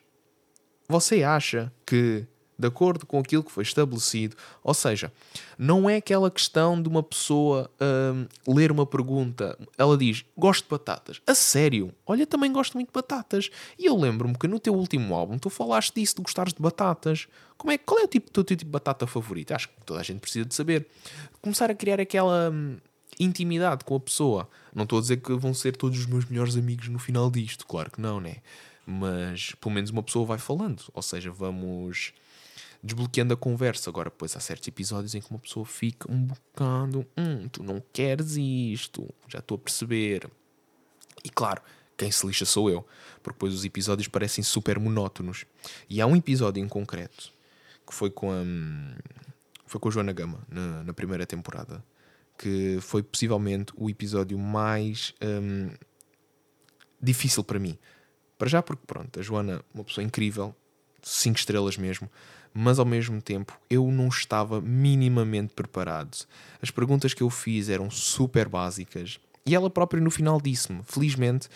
[0.87, 2.25] você acha que
[2.61, 4.35] de acordo com aquilo que foi estabelecido.
[4.63, 5.11] Ou seja,
[5.57, 10.69] não é aquela questão de uma pessoa hum, ler uma pergunta, ela diz: Gosto de
[10.69, 11.21] batatas.
[11.27, 11.93] A sério?
[12.05, 13.49] Olha, também gosto muito de batatas.
[13.77, 17.27] E eu lembro-me que no teu último álbum tu falaste disso, de gostares de batatas.
[17.57, 19.55] Como é, qual é o tipo, teu tipo de batata favorita?
[19.55, 20.87] Acho que toda a gente precisa de saber.
[21.41, 22.49] Começar a criar aquela.
[22.49, 22.77] Hum,
[23.19, 24.49] intimidade com a pessoa.
[24.73, 27.67] Não estou a dizer que vão ser todos os meus melhores amigos no final disto,
[27.67, 28.37] claro que não, né?
[28.85, 32.13] Mas pelo menos uma pessoa vai falando, ou seja, vamos
[32.83, 33.89] desbloqueando a conversa.
[33.89, 37.81] Agora, depois há certos episódios em que uma pessoa fica um bocado, hum, tu não
[37.93, 40.29] queres isto, já estou a perceber.
[41.23, 41.61] E claro,
[41.97, 42.85] quem se lixa sou eu,
[43.21, 45.45] porque depois os episódios parecem super monótonos.
[45.89, 47.31] E há um episódio em concreto
[47.85, 48.43] que foi com a,
[49.65, 51.83] foi com a Joana Gama na, na primeira temporada
[52.41, 55.69] que foi possivelmente o episódio mais um,
[56.99, 57.77] difícil para mim.
[58.35, 60.55] Para já, porque pronto, a Joana, uma pessoa incrível,
[61.01, 62.09] cinco estrelas mesmo,
[62.53, 66.25] mas ao mesmo tempo eu não estava minimamente preparado.
[66.61, 70.81] As perguntas que eu fiz eram super básicas e ela própria no final disse-me.
[70.83, 71.47] Felizmente,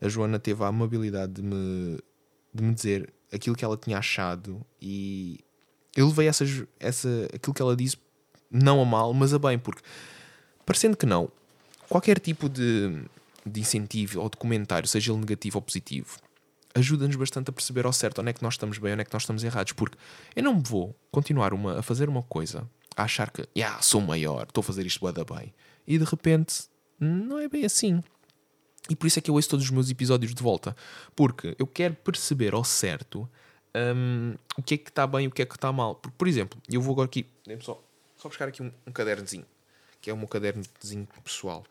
[0.00, 1.98] a Joana teve a amabilidade de me,
[2.52, 5.40] de me dizer aquilo que ela tinha achado e
[5.96, 7.96] eu levei essas, essa, aquilo que ela disse
[8.50, 9.82] não a mal, mas a bem, porque
[10.68, 11.30] Parecendo que não,
[11.88, 13.02] qualquer tipo de,
[13.46, 16.18] de incentivo ou de comentário, seja ele negativo ou positivo,
[16.74, 19.12] ajuda-nos bastante a perceber ao certo onde é que nós estamos bem, onde é que
[19.12, 19.72] nós estamos errados.
[19.72, 19.96] Porque
[20.34, 24.44] eu não vou continuar uma, a fazer uma coisa, a achar que, yeah, sou maior,
[24.44, 25.52] estou a fazer isto bada bem,
[25.86, 26.64] e de repente
[26.98, 28.02] não é bem assim.
[28.90, 30.74] E por isso é que eu ouço todos os meus episódios de volta.
[31.14, 33.28] Porque eu quero perceber ao certo
[33.74, 35.94] um, o que é que está bem e o que é que está mal.
[35.94, 37.26] Porque, por exemplo, eu vou agora aqui,
[37.60, 37.82] só,
[38.16, 39.44] só buscar aqui um, um cadernozinho
[40.00, 41.64] que é o meu cadernozinho pessoal.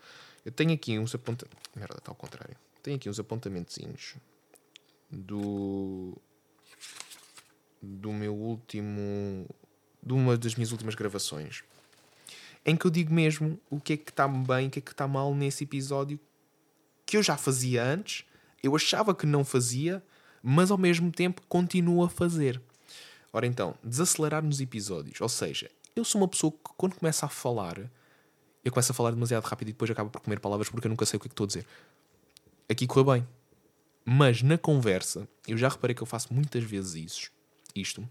[0.45, 1.59] Eu tenho aqui uns apontamentos.
[1.75, 2.55] Merda, está ao contrário.
[2.83, 4.15] Tenho aqui uns apontamentozinhos
[5.11, 6.17] do.
[7.81, 9.47] do meu último.
[10.01, 11.63] de uma das minhas últimas gravações.
[12.65, 14.91] Em que eu digo mesmo o que é que está bem, o que é que
[14.91, 16.19] está mal nesse episódio
[17.05, 18.25] que eu já fazia antes,
[18.61, 20.03] eu achava que não fazia,
[20.43, 22.61] mas ao mesmo tempo continuo a fazer.
[23.31, 25.21] Ora então, desacelerar nos episódios.
[25.21, 27.89] Ou seja, eu sou uma pessoa que quando começa a falar
[28.67, 31.05] eu começo a falar demasiado rápido e depois acabo por comer palavras porque eu nunca
[31.05, 31.65] sei o que é que estou a dizer.
[32.69, 33.27] Aqui correu bem.
[34.09, 37.29] Mas na conversa, eu já reparei que eu faço muitas vezes isso,
[37.75, 38.09] isto,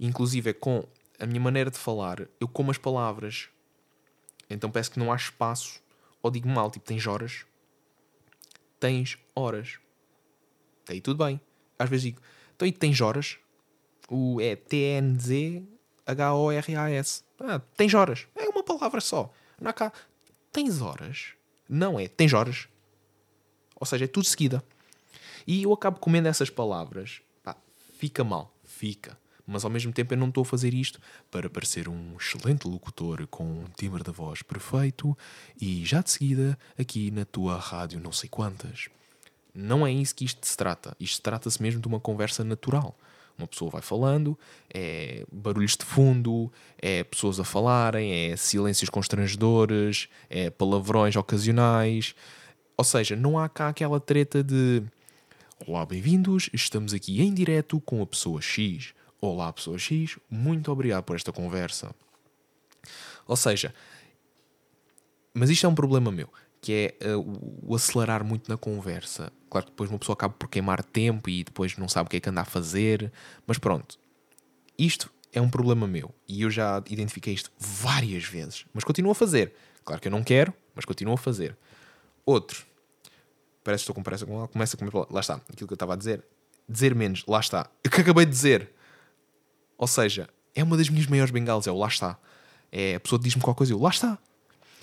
[0.00, 0.84] inclusive é com
[1.20, 3.48] a minha maneira de falar, eu como as palavras,
[4.50, 5.80] então parece que não há espaço,
[6.20, 7.46] ou digo mal, tipo, tens horas,
[8.80, 9.78] tens horas.
[10.88, 11.40] Aí tudo bem.
[11.78, 12.20] Às vezes digo,
[12.56, 13.38] então aí tens horas,
[14.10, 15.62] o é T-N-Z-H-O-R-A-S.
[17.38, 18.26] Ah, tens horas.
[18.34, 19.32] É uma palavra só.
[19.60, 19.92] Não há cá.
[20.50, 21.34] Tens horas?
[21.68, 22.08] Não é.
[22.08, 22.66] Tens horas.
[23.78, 24.60] Ou seja, é tudo seguida.
[25.46, 27.20] E eu acabo comendo essas palavras.
[27.42, 27.56] Pá,
[27.98, 28.52] fica mal.
[28.64, 29.16] Fica.
[29.46, 33.26] Mas ao mesmo tempo eu não estou a fazer isto para parecer um excelente locutor
[33.28, 35.16] com um timbre de voz perfeito
[35.60, 38.88] e já de seguida aqui na tua rádio não sei quantas.
[39.54, 40.96] Não é isso que isto se trata.
[40.98, 42.98] Isto trata-se mesmo de uma conversa natural.
[43.38, 44.36] Uma pessoa vai falando,
[44.72, 52.14] é barulhos de fundo, é pessoas a falarem, é silêncios constrangedores, é palavrões ocasionais.
[52.76, 54.82] Ou seja, não há cá aquela treta de
[55.64, 58.94] Olá, bem-vindos, estamos aqui em direto com a pessoa X.
[59.18, 61.94] Olá, pessoa X, muito obrigado por esta conversa.
[63.26, 63.74] Ou seja,
[65.32, 66.28] mas isto é um problema meu
[66.60, 69.32] que é uh, o acelerar muito na conversa.
[69.48, 72.18] Claro que depois uma pessoa acaba por queimar tempo e depois não sabe o que
[72.18, 73.10] é que anda a fazer,
[73.46, 73.98] mas pronto.
[74.78, 79.14] Isto é um problema meu e eu já identifiquei isto várias vezes, mas continuo a
[79.14, 79.54] fazer.
[79.84, 81.56] Claro que eu não quero, mas continuo a fazer.
[82.26, 82.66] Outro,
[83.66, 85.06] parece que estou com pressa começa a comer.
[85.10, 86.24] Lá está, aquilo que eu estava a dizer.
[86.68, 87.68] Dizer menos, lá está.
[87.84, 88.70] O que acabei de dizer.
[89.76, 92.16] Ou seja, é uma das minhas maiores bengalas, é o lá está.
[92.70, 94.18] É, a pessoa diz-me qualquer coisa, eu lá está.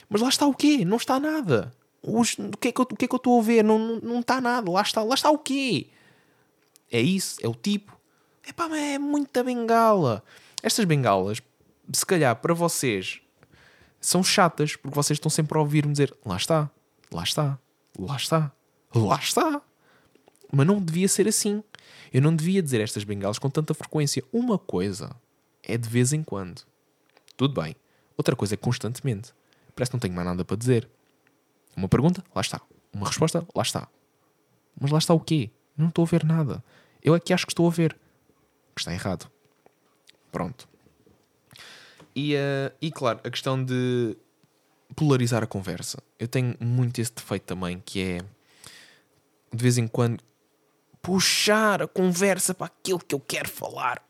[0.10, 0.84] Mas lá está o quê?
[0.84, 1.74] Não está nada.
[2.02, 2.22] O,
[2.60, 3.63] que é que eu, o que é que eu estou a ver?
[3.63, 4.69] Não, não, não está nada.
[4.69, 5.88] Lá está, lá está o quê?
[6.91, 7.38] É isso?
[7.41, 7.98] É o tipo?
[8.46, 10.22] Epá, mas é muita bengala.
[10.62, 11.41] Estas bengalas,
[11.91, 13.22] se calhar para vocês,
[14.00, 16.69] são chatas, porque vocês estão sempre a ouvir-me dizer lá está,
[17.10, 17.58] lá está,
[17.98, 18.52] lá está,
[18.93, 19.62] lá está.
[20.51, 21.63] Mas não devia ser assim.
[22.12, 24.23] Eu não devia dizer estas bengalas com tanta frequência.
[24.32, 25.15] Uma coisa
[25.63, 26.62] é de vez em quando.
[27.36, 27.75] Tudo bem.
[28.15, 29.34] Outra coisa é constantemente.
[29.75, 30.88] Parece que não tenho mais nada para dizer.
[31.75, 32.23] Uma pergunta?
[32.36, 32.62] Lá está.
[32.93, 33.45] Uma resposta?
[33.56, 33.88] Lá está.
[34.79, 35.49] Mas lá está o quê?
[35.75, 36.63] Não estou a ver nada.
[37.01, 37.97] Eu é que acho que estou a ver.
[38.75, 39.29] Que está errado.
[40.32, 40.67] Pronto.
[42.15, 44.15] E, uh, e claro, a questão de
[44.95, 45.98] polarizar a conversa.
[46.19, 48.19] Eu tenho muito esse defeito também, que é
[49.54, 50.23] de vez em quando
[51.01, 54.01] puxar a conversa para aquilo que eu quero falar.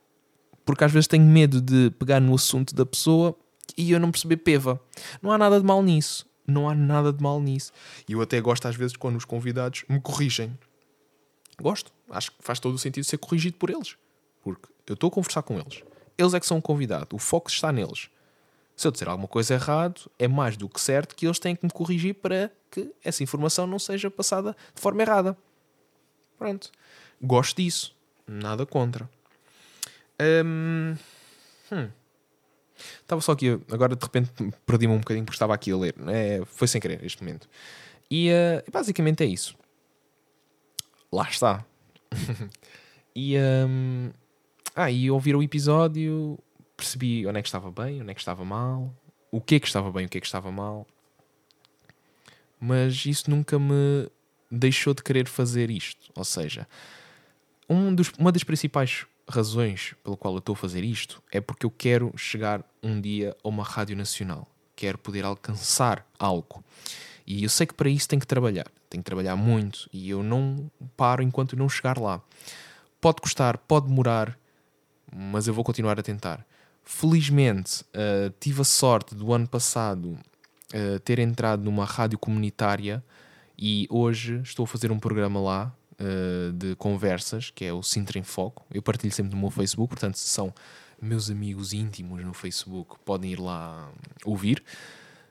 [0.66, 3.36] porque às vezes tenho medo de pegar no assunto da pessoa
[3.78, 4.80] e eu não perceber peva.
[5.22, 6.26] Não há nada de mal nisso.
[6.48, 7.72] Não há nada de mal nisso.
[8.08, 10.58] E eu até gosto às vezes quando os convidados me corrigem.
[11.62, 11.92] Gosto.
[12.10, 13.98] Acho que faz todo o sentido ser corrigido por eles.
[14.42, 15.84] Porque eu estou a conversar com eles.
[16.18, 17.16] Eles é que são o convidado.
[17.16, 18.10] O foco está neles.
[18.76, 21.66] Se eu disser alguma coisa errado, é mais do que certo que eles têm que
[21.66, 25.38] me corrigir para que essa informação não seja passada de forma errada.
[26.38, 26.72] Pronto.
[27.22, 27.96] Gosto disso.
[28.28, 29.10] Nada contra.
[30.20, 30.96] Hum.
[31.72, 31.90] hum.
[33.02, 34.32] Estava só aqui, agora de repente
[34.66, 35.96] perdi-me um bocadinho porque estava aqui a ler.
[36.08, 37.48] É, foi sem querer este momento.
[38.10, 39.56] E uh, basicamente é isso.
[41.12, 41.66] Lá está.
[43.16, 44.12] e, um,
[44.76, 46.38] ah, e ouvir o episódio,
[46.84, 48.94] percebi onde é que estava bem, onde é que estava mal,
[49.32, 50.86] o que é que estava bem, o que é que estava mal.
[52.60, 54.10] Mas isso nunca me
[54.52, 56.12] deixou de querer fazer isto.
[56.14, 56.68] Ou seja,
[57.70, 61.66] um dos, uma das principais razões pelo qual eu estou a fazer isto é porque
[61.66, 64.48] eu quero chegar um dia a uma rádio nacional.
[64.76, 66.64] Quero poder alcançar algo.
[67.26, 68.68] E eu sei que para isso tenho que trabalhar.
[68.90, 69.90] Tenho que trabalhar muito.
[69.94, 72.22] E eu não paro enquanto não chegar lá.
[73.00, 74.38] Pode custar, pode demorar,
[75.14, 76.46] mas eu vou continuar a tentar.
[76.84, 80.18] Felizmente, uh, tive a sorte do ano passado
[80.74, 83.04] uh, ter entrado numa rádio comunitária
[83.58, 88.20] e hoje estou a fazer um programa lá uh, de conversas, que é o Sintra
[88.20, 88.66] em Foco.
[88.70, 90.54] Eu partilho sempre no meu Facebook, portanto, se são
[91.02, 93.90] meus amigos íntimos no Facebook, podem ir lá
[94.26, 94.62] ouvir.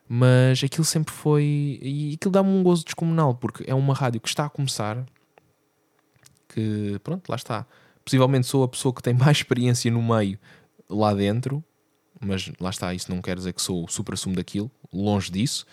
[0.08, 1.78] Mas aquilo sempre foi.
[1.80, 5.04] E aquilo dá-me um gozo descomunal, porque é uma rádio que está a começar.
[6.48, 7.66] Que, pronto, lá está.
[8.04, 10.38] Possivelmente sou a pessoa que tem mais experiência no meio
[10.92, 11.64] lá dentro,
[12.20, 15.66] mas lá está, isso não quer dizer que sou o supra-sumo daquilo, longe disso.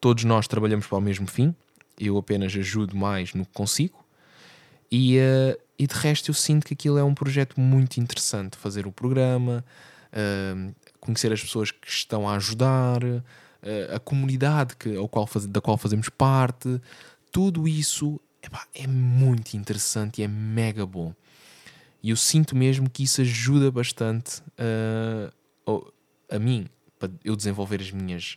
[0.00, 1.54] Todos nós trabalhamos para o mesmo fim,
[1.98, 4.04] eu apenas ajudo mais no que consigo.
[4.90, 8.86] E, uh, e de resto eu sinto que aquilo é um projeto muito interessante, fazer
[8.86, 9.64] o programa,
[10.12, 13.22] uh, conhecer as pessoas que estão a ajudar, uh,
[13.94, 16.80] a comunidade que, ao qual faz, da qual fazemos parte,
[17.32, 21.14] tudo isso epá, é muito interessante e é mega bom.
[22.04, 24.42] E eu sinto mesmo que isso ajuda bastante
[25.66, 25.92] uh,
[26.30, 28.36] a mim, para eu desenvolver as minhas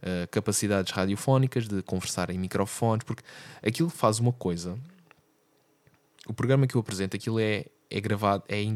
[0.00, 3.24] uh, capacidades radiofónicas, de conversar em microfones, porque
[3.60, 4.78] aquilo faz uma coisa.
[6.28, 8.72] O programa que eu apresento, aquilo é, é gravado, é em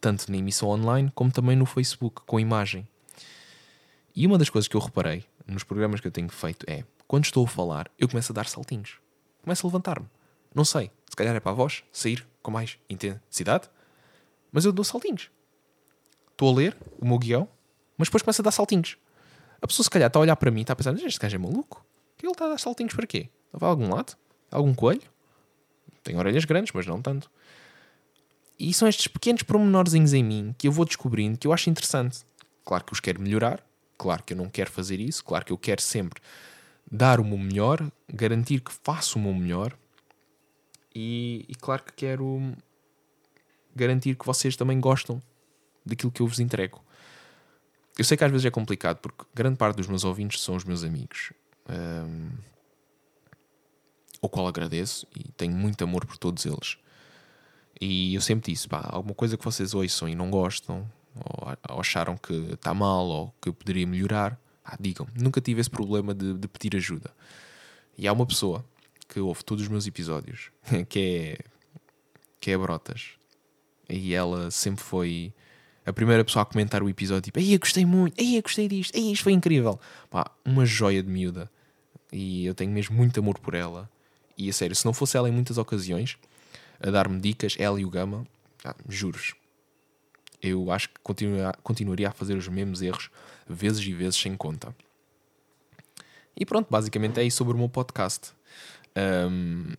[0.00, 2.88] tanto na emissão online como também no Facebook, com imagem.
[4.16, 7.26] E uma das coisas que eu reparei nos programas que eu tenho feito é, quando
[7.26, 8.94] estou a falar, eu começo a dar saltinhos.
[9.42, 10.06] Começo a levantar-me.
[10.54, 10.90] Não sei, se
[11.20, 13.68] calhar é para a voz sair com mais intensidade,
[14.50, 15.30] mas eu dou saltinhos.
[16.32, 17.48] Estou a ler o meu guião,
[17.96, 18.96] mas depois começo a dar saltinhos.
[19.60, 21.36] A pessoa se calhar está a olhar para mim e está a pensar, este gajo
[21.36, 21.84] é maluco?
[22.16, 23.28] Que ele está a dar saltinhos para quê?
[23.52, 24.16] Vai a algum lado?
[24.50, 25.02] Algum coelho?
[26.02, 27.30] Tem orelhas grandes, mas não tanto.
[28.58, 32.20] E são estes pequenos pormenorzinhos em mim que eu vou descobrindo que eu acho interessante.
[32.64, 33.62] Claro que os quero melhorar,
[33.98, 36.22] claro que eu não quero fazer isso, claro que eu quero sempre
[36.90, 39.76] dar o meu melhor, garantir que faço o meu melhor,
[40.94, 42.54] e, e claro que quero
[43.74, 45.22] garantir que vocês também gostam
[45.84, 46.82] daquilo que eu vos entrego.
[47.98, 50.64] Eu sei que às vezes é complicado porque grande parte dos meus ouvintes são os
[50.64, 51.32] meus amigos.
[51.68, 52.30] Um,
[54.20, 56.78] o qual agradeço e tenho muito amor por todos eles.
[57.80, 61.80] E eu sempre disse: pá, alguma coisa que vocês ouçam e não gostam, ou, ou
[61.80, 65.06] acharam que está mal, ou que eu poderia melhorar, ah, digam.
[65.14, 67.10] Nunca tive esse problema de, de pedir ajuda.
[67.96, 68.64] E há uma pessoa
[69.10, 70.52] que ouve todos os meus episódios,
[70.88, 71.38] que é,
[72.40, 73.10] que é Brotas.
[73.88, 75.34] E ela sempre foi
[75.84, 79.10] a primeira pessoa a comentar o episódio, tipo, eu gostei muito, eu gostei disto, ei,
[79.10, 79.80] isto foi incrível.
[80.08, 81.50] Pá, uma joia de miúda.
[82.12, 83.90] E eu tenho mesmo muito amor por ela.
[84.38, 86.16] E a sério, se não fosse ela em muitas ocasiões
[86.80, 88.24] a dar-me dicas, ela e o Gama,
[88.64, 89.34] ah, juros,
[90.40, 93.10] eu acho que continua, continuaria a fazer os mesmos erros
[93.48, 94.74] vezes e vezes sem conta.
[96.36, 98.32] E pronto, basicamente é isso sobre o meu podcast.
[98.96, 99.72] Um,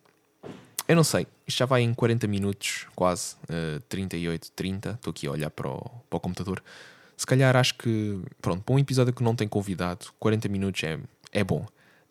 [0.88, 4.90] eu não sei, isto já vai em 40 minutos, quase, uh, 38, 30.
[4.92, 6.62] Estou aqui a olhar para o, para o computador.
[7.16, 11.00] Se calhar acho que, pronto, para um episódio que não tem convidado, 40 minutos é,
[11.32, 11.66] é bom.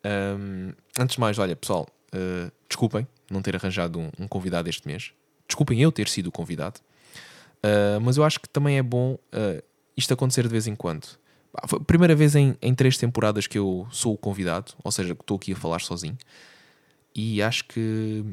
[0.05, 4.87] Um, antes de mais, olha, pessoal, uh, desculpem não ter arranjado um, um, convidado este
[4.87, 5.13] mês.
[5.47, 6.81] Desculpem eu ter sido o convidado.
[7.59, 9.63] Uh, mas eu acho que também é bom uh,
[9.97, 11.07] isto acontecer de vez em quando.
[11.67, 15.15] Foi a primeira vez em, em três temporadas que eu sou o convidado, ou seja,
[15.15, 16.17] que estou aqui a falar sozinho
[17.15, 18.25] e acho que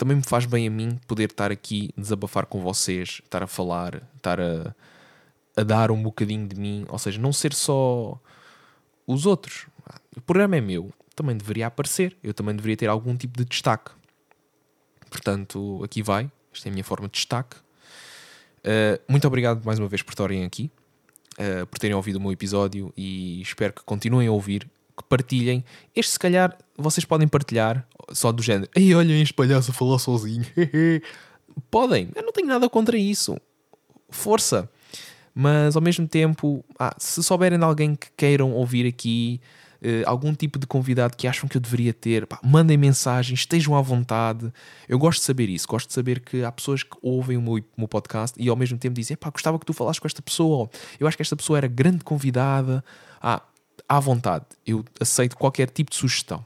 [0.00, 4.02] também me faz bem a mim poder estar aqui, desabafar com vocês, estar a falar,
[4.16, 4.74] estar a,
[5.54, 8.18] a dar um bocadinho de mim, ou seja, não ser só
[9.06, 9.66] os outros.
[10.16, 13.90] O programa é meu, também deveria aparecer, eu também deveria ter algum tipo de destaque.
[15.10, 17.56] Portanto, aqui vai, esta é a minha forma de destaque.
[18.60, 20.70] Uh, muito obrigado mais uma vez por estarem aqui,
[21.34, 24.66] uh, por terem ouvido o meu episódio e espero que continuem a ouvir,
[24.96, 25.64] que partilhem.
[25.94, 28.70] Este, se calhar, vocês podem partilhar só do género.
[28.74, 30.44] Ei, olhem este palhaço a falar sozinho.
[31.70, 33.36] podem, eu não tenho nada contra isso.
[34.10, 34.68] Força.
[35.34, 39.40] Mas ao mesmo tempo, ah, se souberem de alguém que queiram ouvir aqui,
[39.80, 43.76] uh, algum tipo de convidado que acham que eu deveria ter, pá, mandem mensagem, estejam
[43.76, 44.52] à vontade.
[44.88, 47.62] Eu gosto de saber isso, gosto de saber que há pessoas que ouvem o meu,
[47.76, 50.68] meu podcast e ao mesmo tempo dizem: pá, gostava que tu falasses com esta pessoa,
[50.98, 52.84] eu acho que esta pessoa era grande convidada.
[53.22, 53.42] Ah,
[53.90, 56.44] à vontade, eu aceito qualquer tipo de sugestão.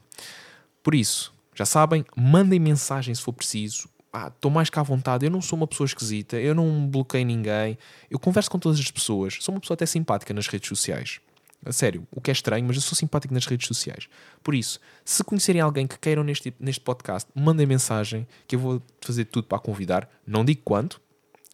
[0.83, 3.87] Por isso, já sabem, mandem mensagem se for preciso.
[4.29, 5.27] Estou ah, mais cá à vontade.
[5.27, 7.77] Eu não sou uma pessoa esquisita, eu não bloqueio ninguém.
[8.11, 9.37] Eu converso com todas as pessoas.
[9.41, 11.21] Sou uma pessoa até simpática nas redes sociais.
[11.67, 14.09] A sério, o que é estranho, mas eu sou simpático nas redes sociais.
[14.43, 18.83] Por isso, se conhecerem alguém que queiram neste, neste podcast, mandem mensagem que eu vou
[19.03, 20.09] fazer tudo para convidar.
[20.27, 20.99] Não digo quanto,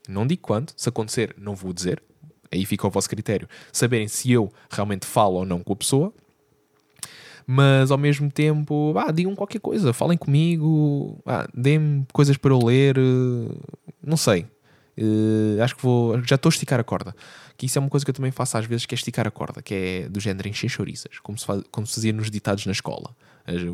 [0.09, 0.73] não digo quanto.
[0.77, 2.01] Se acontecer, não vou dizer.
[2.53, 3.49] Aí fica ao vosso critério.
[3.73, 6.13] Saberem se eu realmente falo ou não com a pessoa.
[7.47, 12.65] Mas ao mesmo tempo, ah, digam qualquer coisa, falem comigo, ah, deem-me coisas para eu
[12.65, 12.97] ler,
[14.05, 14.47] não sei.
[15.01, 16.23] Uh, acho que vou.
[16.25, 17.15] Já estou a esticar a corda.
[17.57, 19.31] Que isso é uma coisa que eu também faço às vezes, que é esticar a
[19.31, 22.67] corda, que é do género encher chouriças, como se, faz, como se fazia nos ditados
[22.67, 23.15] na escola.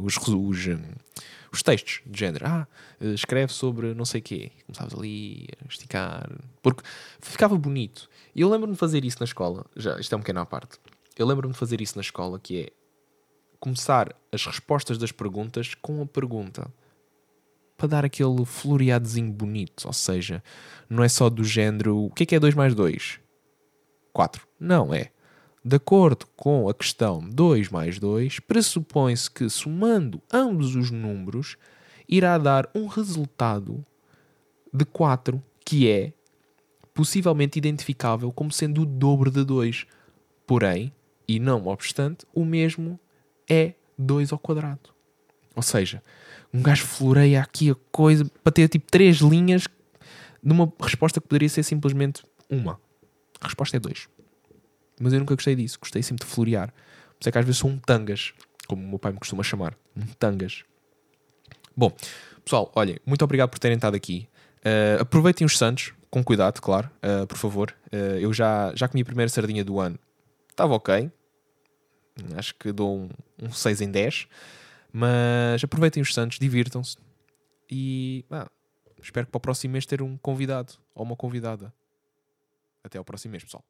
[0.03, 0.69] Os, os,
[1.57, 2.47] os textos de género.
[2.47, 2.69] Ah,
[3.01, 4.53] eh, escreve sobre não sei o quê.
[4.67, 6.31] Começavas ali a esticar.
[6.63, 6.83] Porque
[7.21, 8.09] ficava bonito.
[8.35, 9.67] E eu lembro-me de fazer isso na escola.
[9.77, 10.79] Já, isto é um pequeno à parte.
[11.19, 12.71] Eu lembro-me de fazer isso na escola, que é
[13.59, 16.71] começar as respostas das perguntas com a pergunta
[17.77, 19.87] para dar aquele floreadozinho bonito.
[19.87, 20.43] Ou seja,
[20.89, 23.21] não é só do género o que é que é 2 mais 2?
[24.13, 24.47] 4.
[24.59, 25.11] Não, é.
[25.67, 31.57] De acordo com a questão 2 mais 2, pressupõe-se que somando ambos os números
[32.09, 33.85] irá dar um resultado
[34.73, 36.13] de 4, que é
[36.95, 39.89] possivelmente identificável como sendo o dobro de 2.
[40.47, 40.93] Porém,
[41.27, 42.97] e não obstante, o mesmo
[43.51, 44.95] é 2 ao quadrado.
[45.57, 46.01] Ou seja,
[46.55, 49.67] um gajo floreia aqui a coisa para ter tipo três linhas
[50.41, 52.81] numa resposta que poderia ser simplesmente uma.
[53.41, 54.09] A resposta é dois.
[55.01, 55.79] Mas eu nunca gostei disso.
[55.81, 56.69] Gostei sempre de florear.
[56.69, 58.33] Por isso é que às vezes sou um tangas,
[58.67, 59.77] como o meu pai me costuma chamar.
[59.97, 60.65] Um tangas.
[61.77, 61.95] Bom,
[62.45, 64.29] pessoal, olhem, muito obrigado por terem estado aqui.
[64.59, 67.75] Uh, aproveitem os Santos, com cuidado, claro, uh, por favor.
[67.93, 69.99] Uh, eu já, já comi a primeira sardinha do ano.
[70.51, 71.11] Estava ok.
[72.37, 73.09] Acho que dou um,
[73.43, 74.27] um 6 em 10.
[74.93, 76.97] Mas aproveitem os Santos, divirtam-se
[77.71, 78.49] e ah,
[79.03, 81.73] espero que para o próximo mês ter um convidado ou uma convidada.
[82.83, 83.65] Até ao próximo mês, pessoal.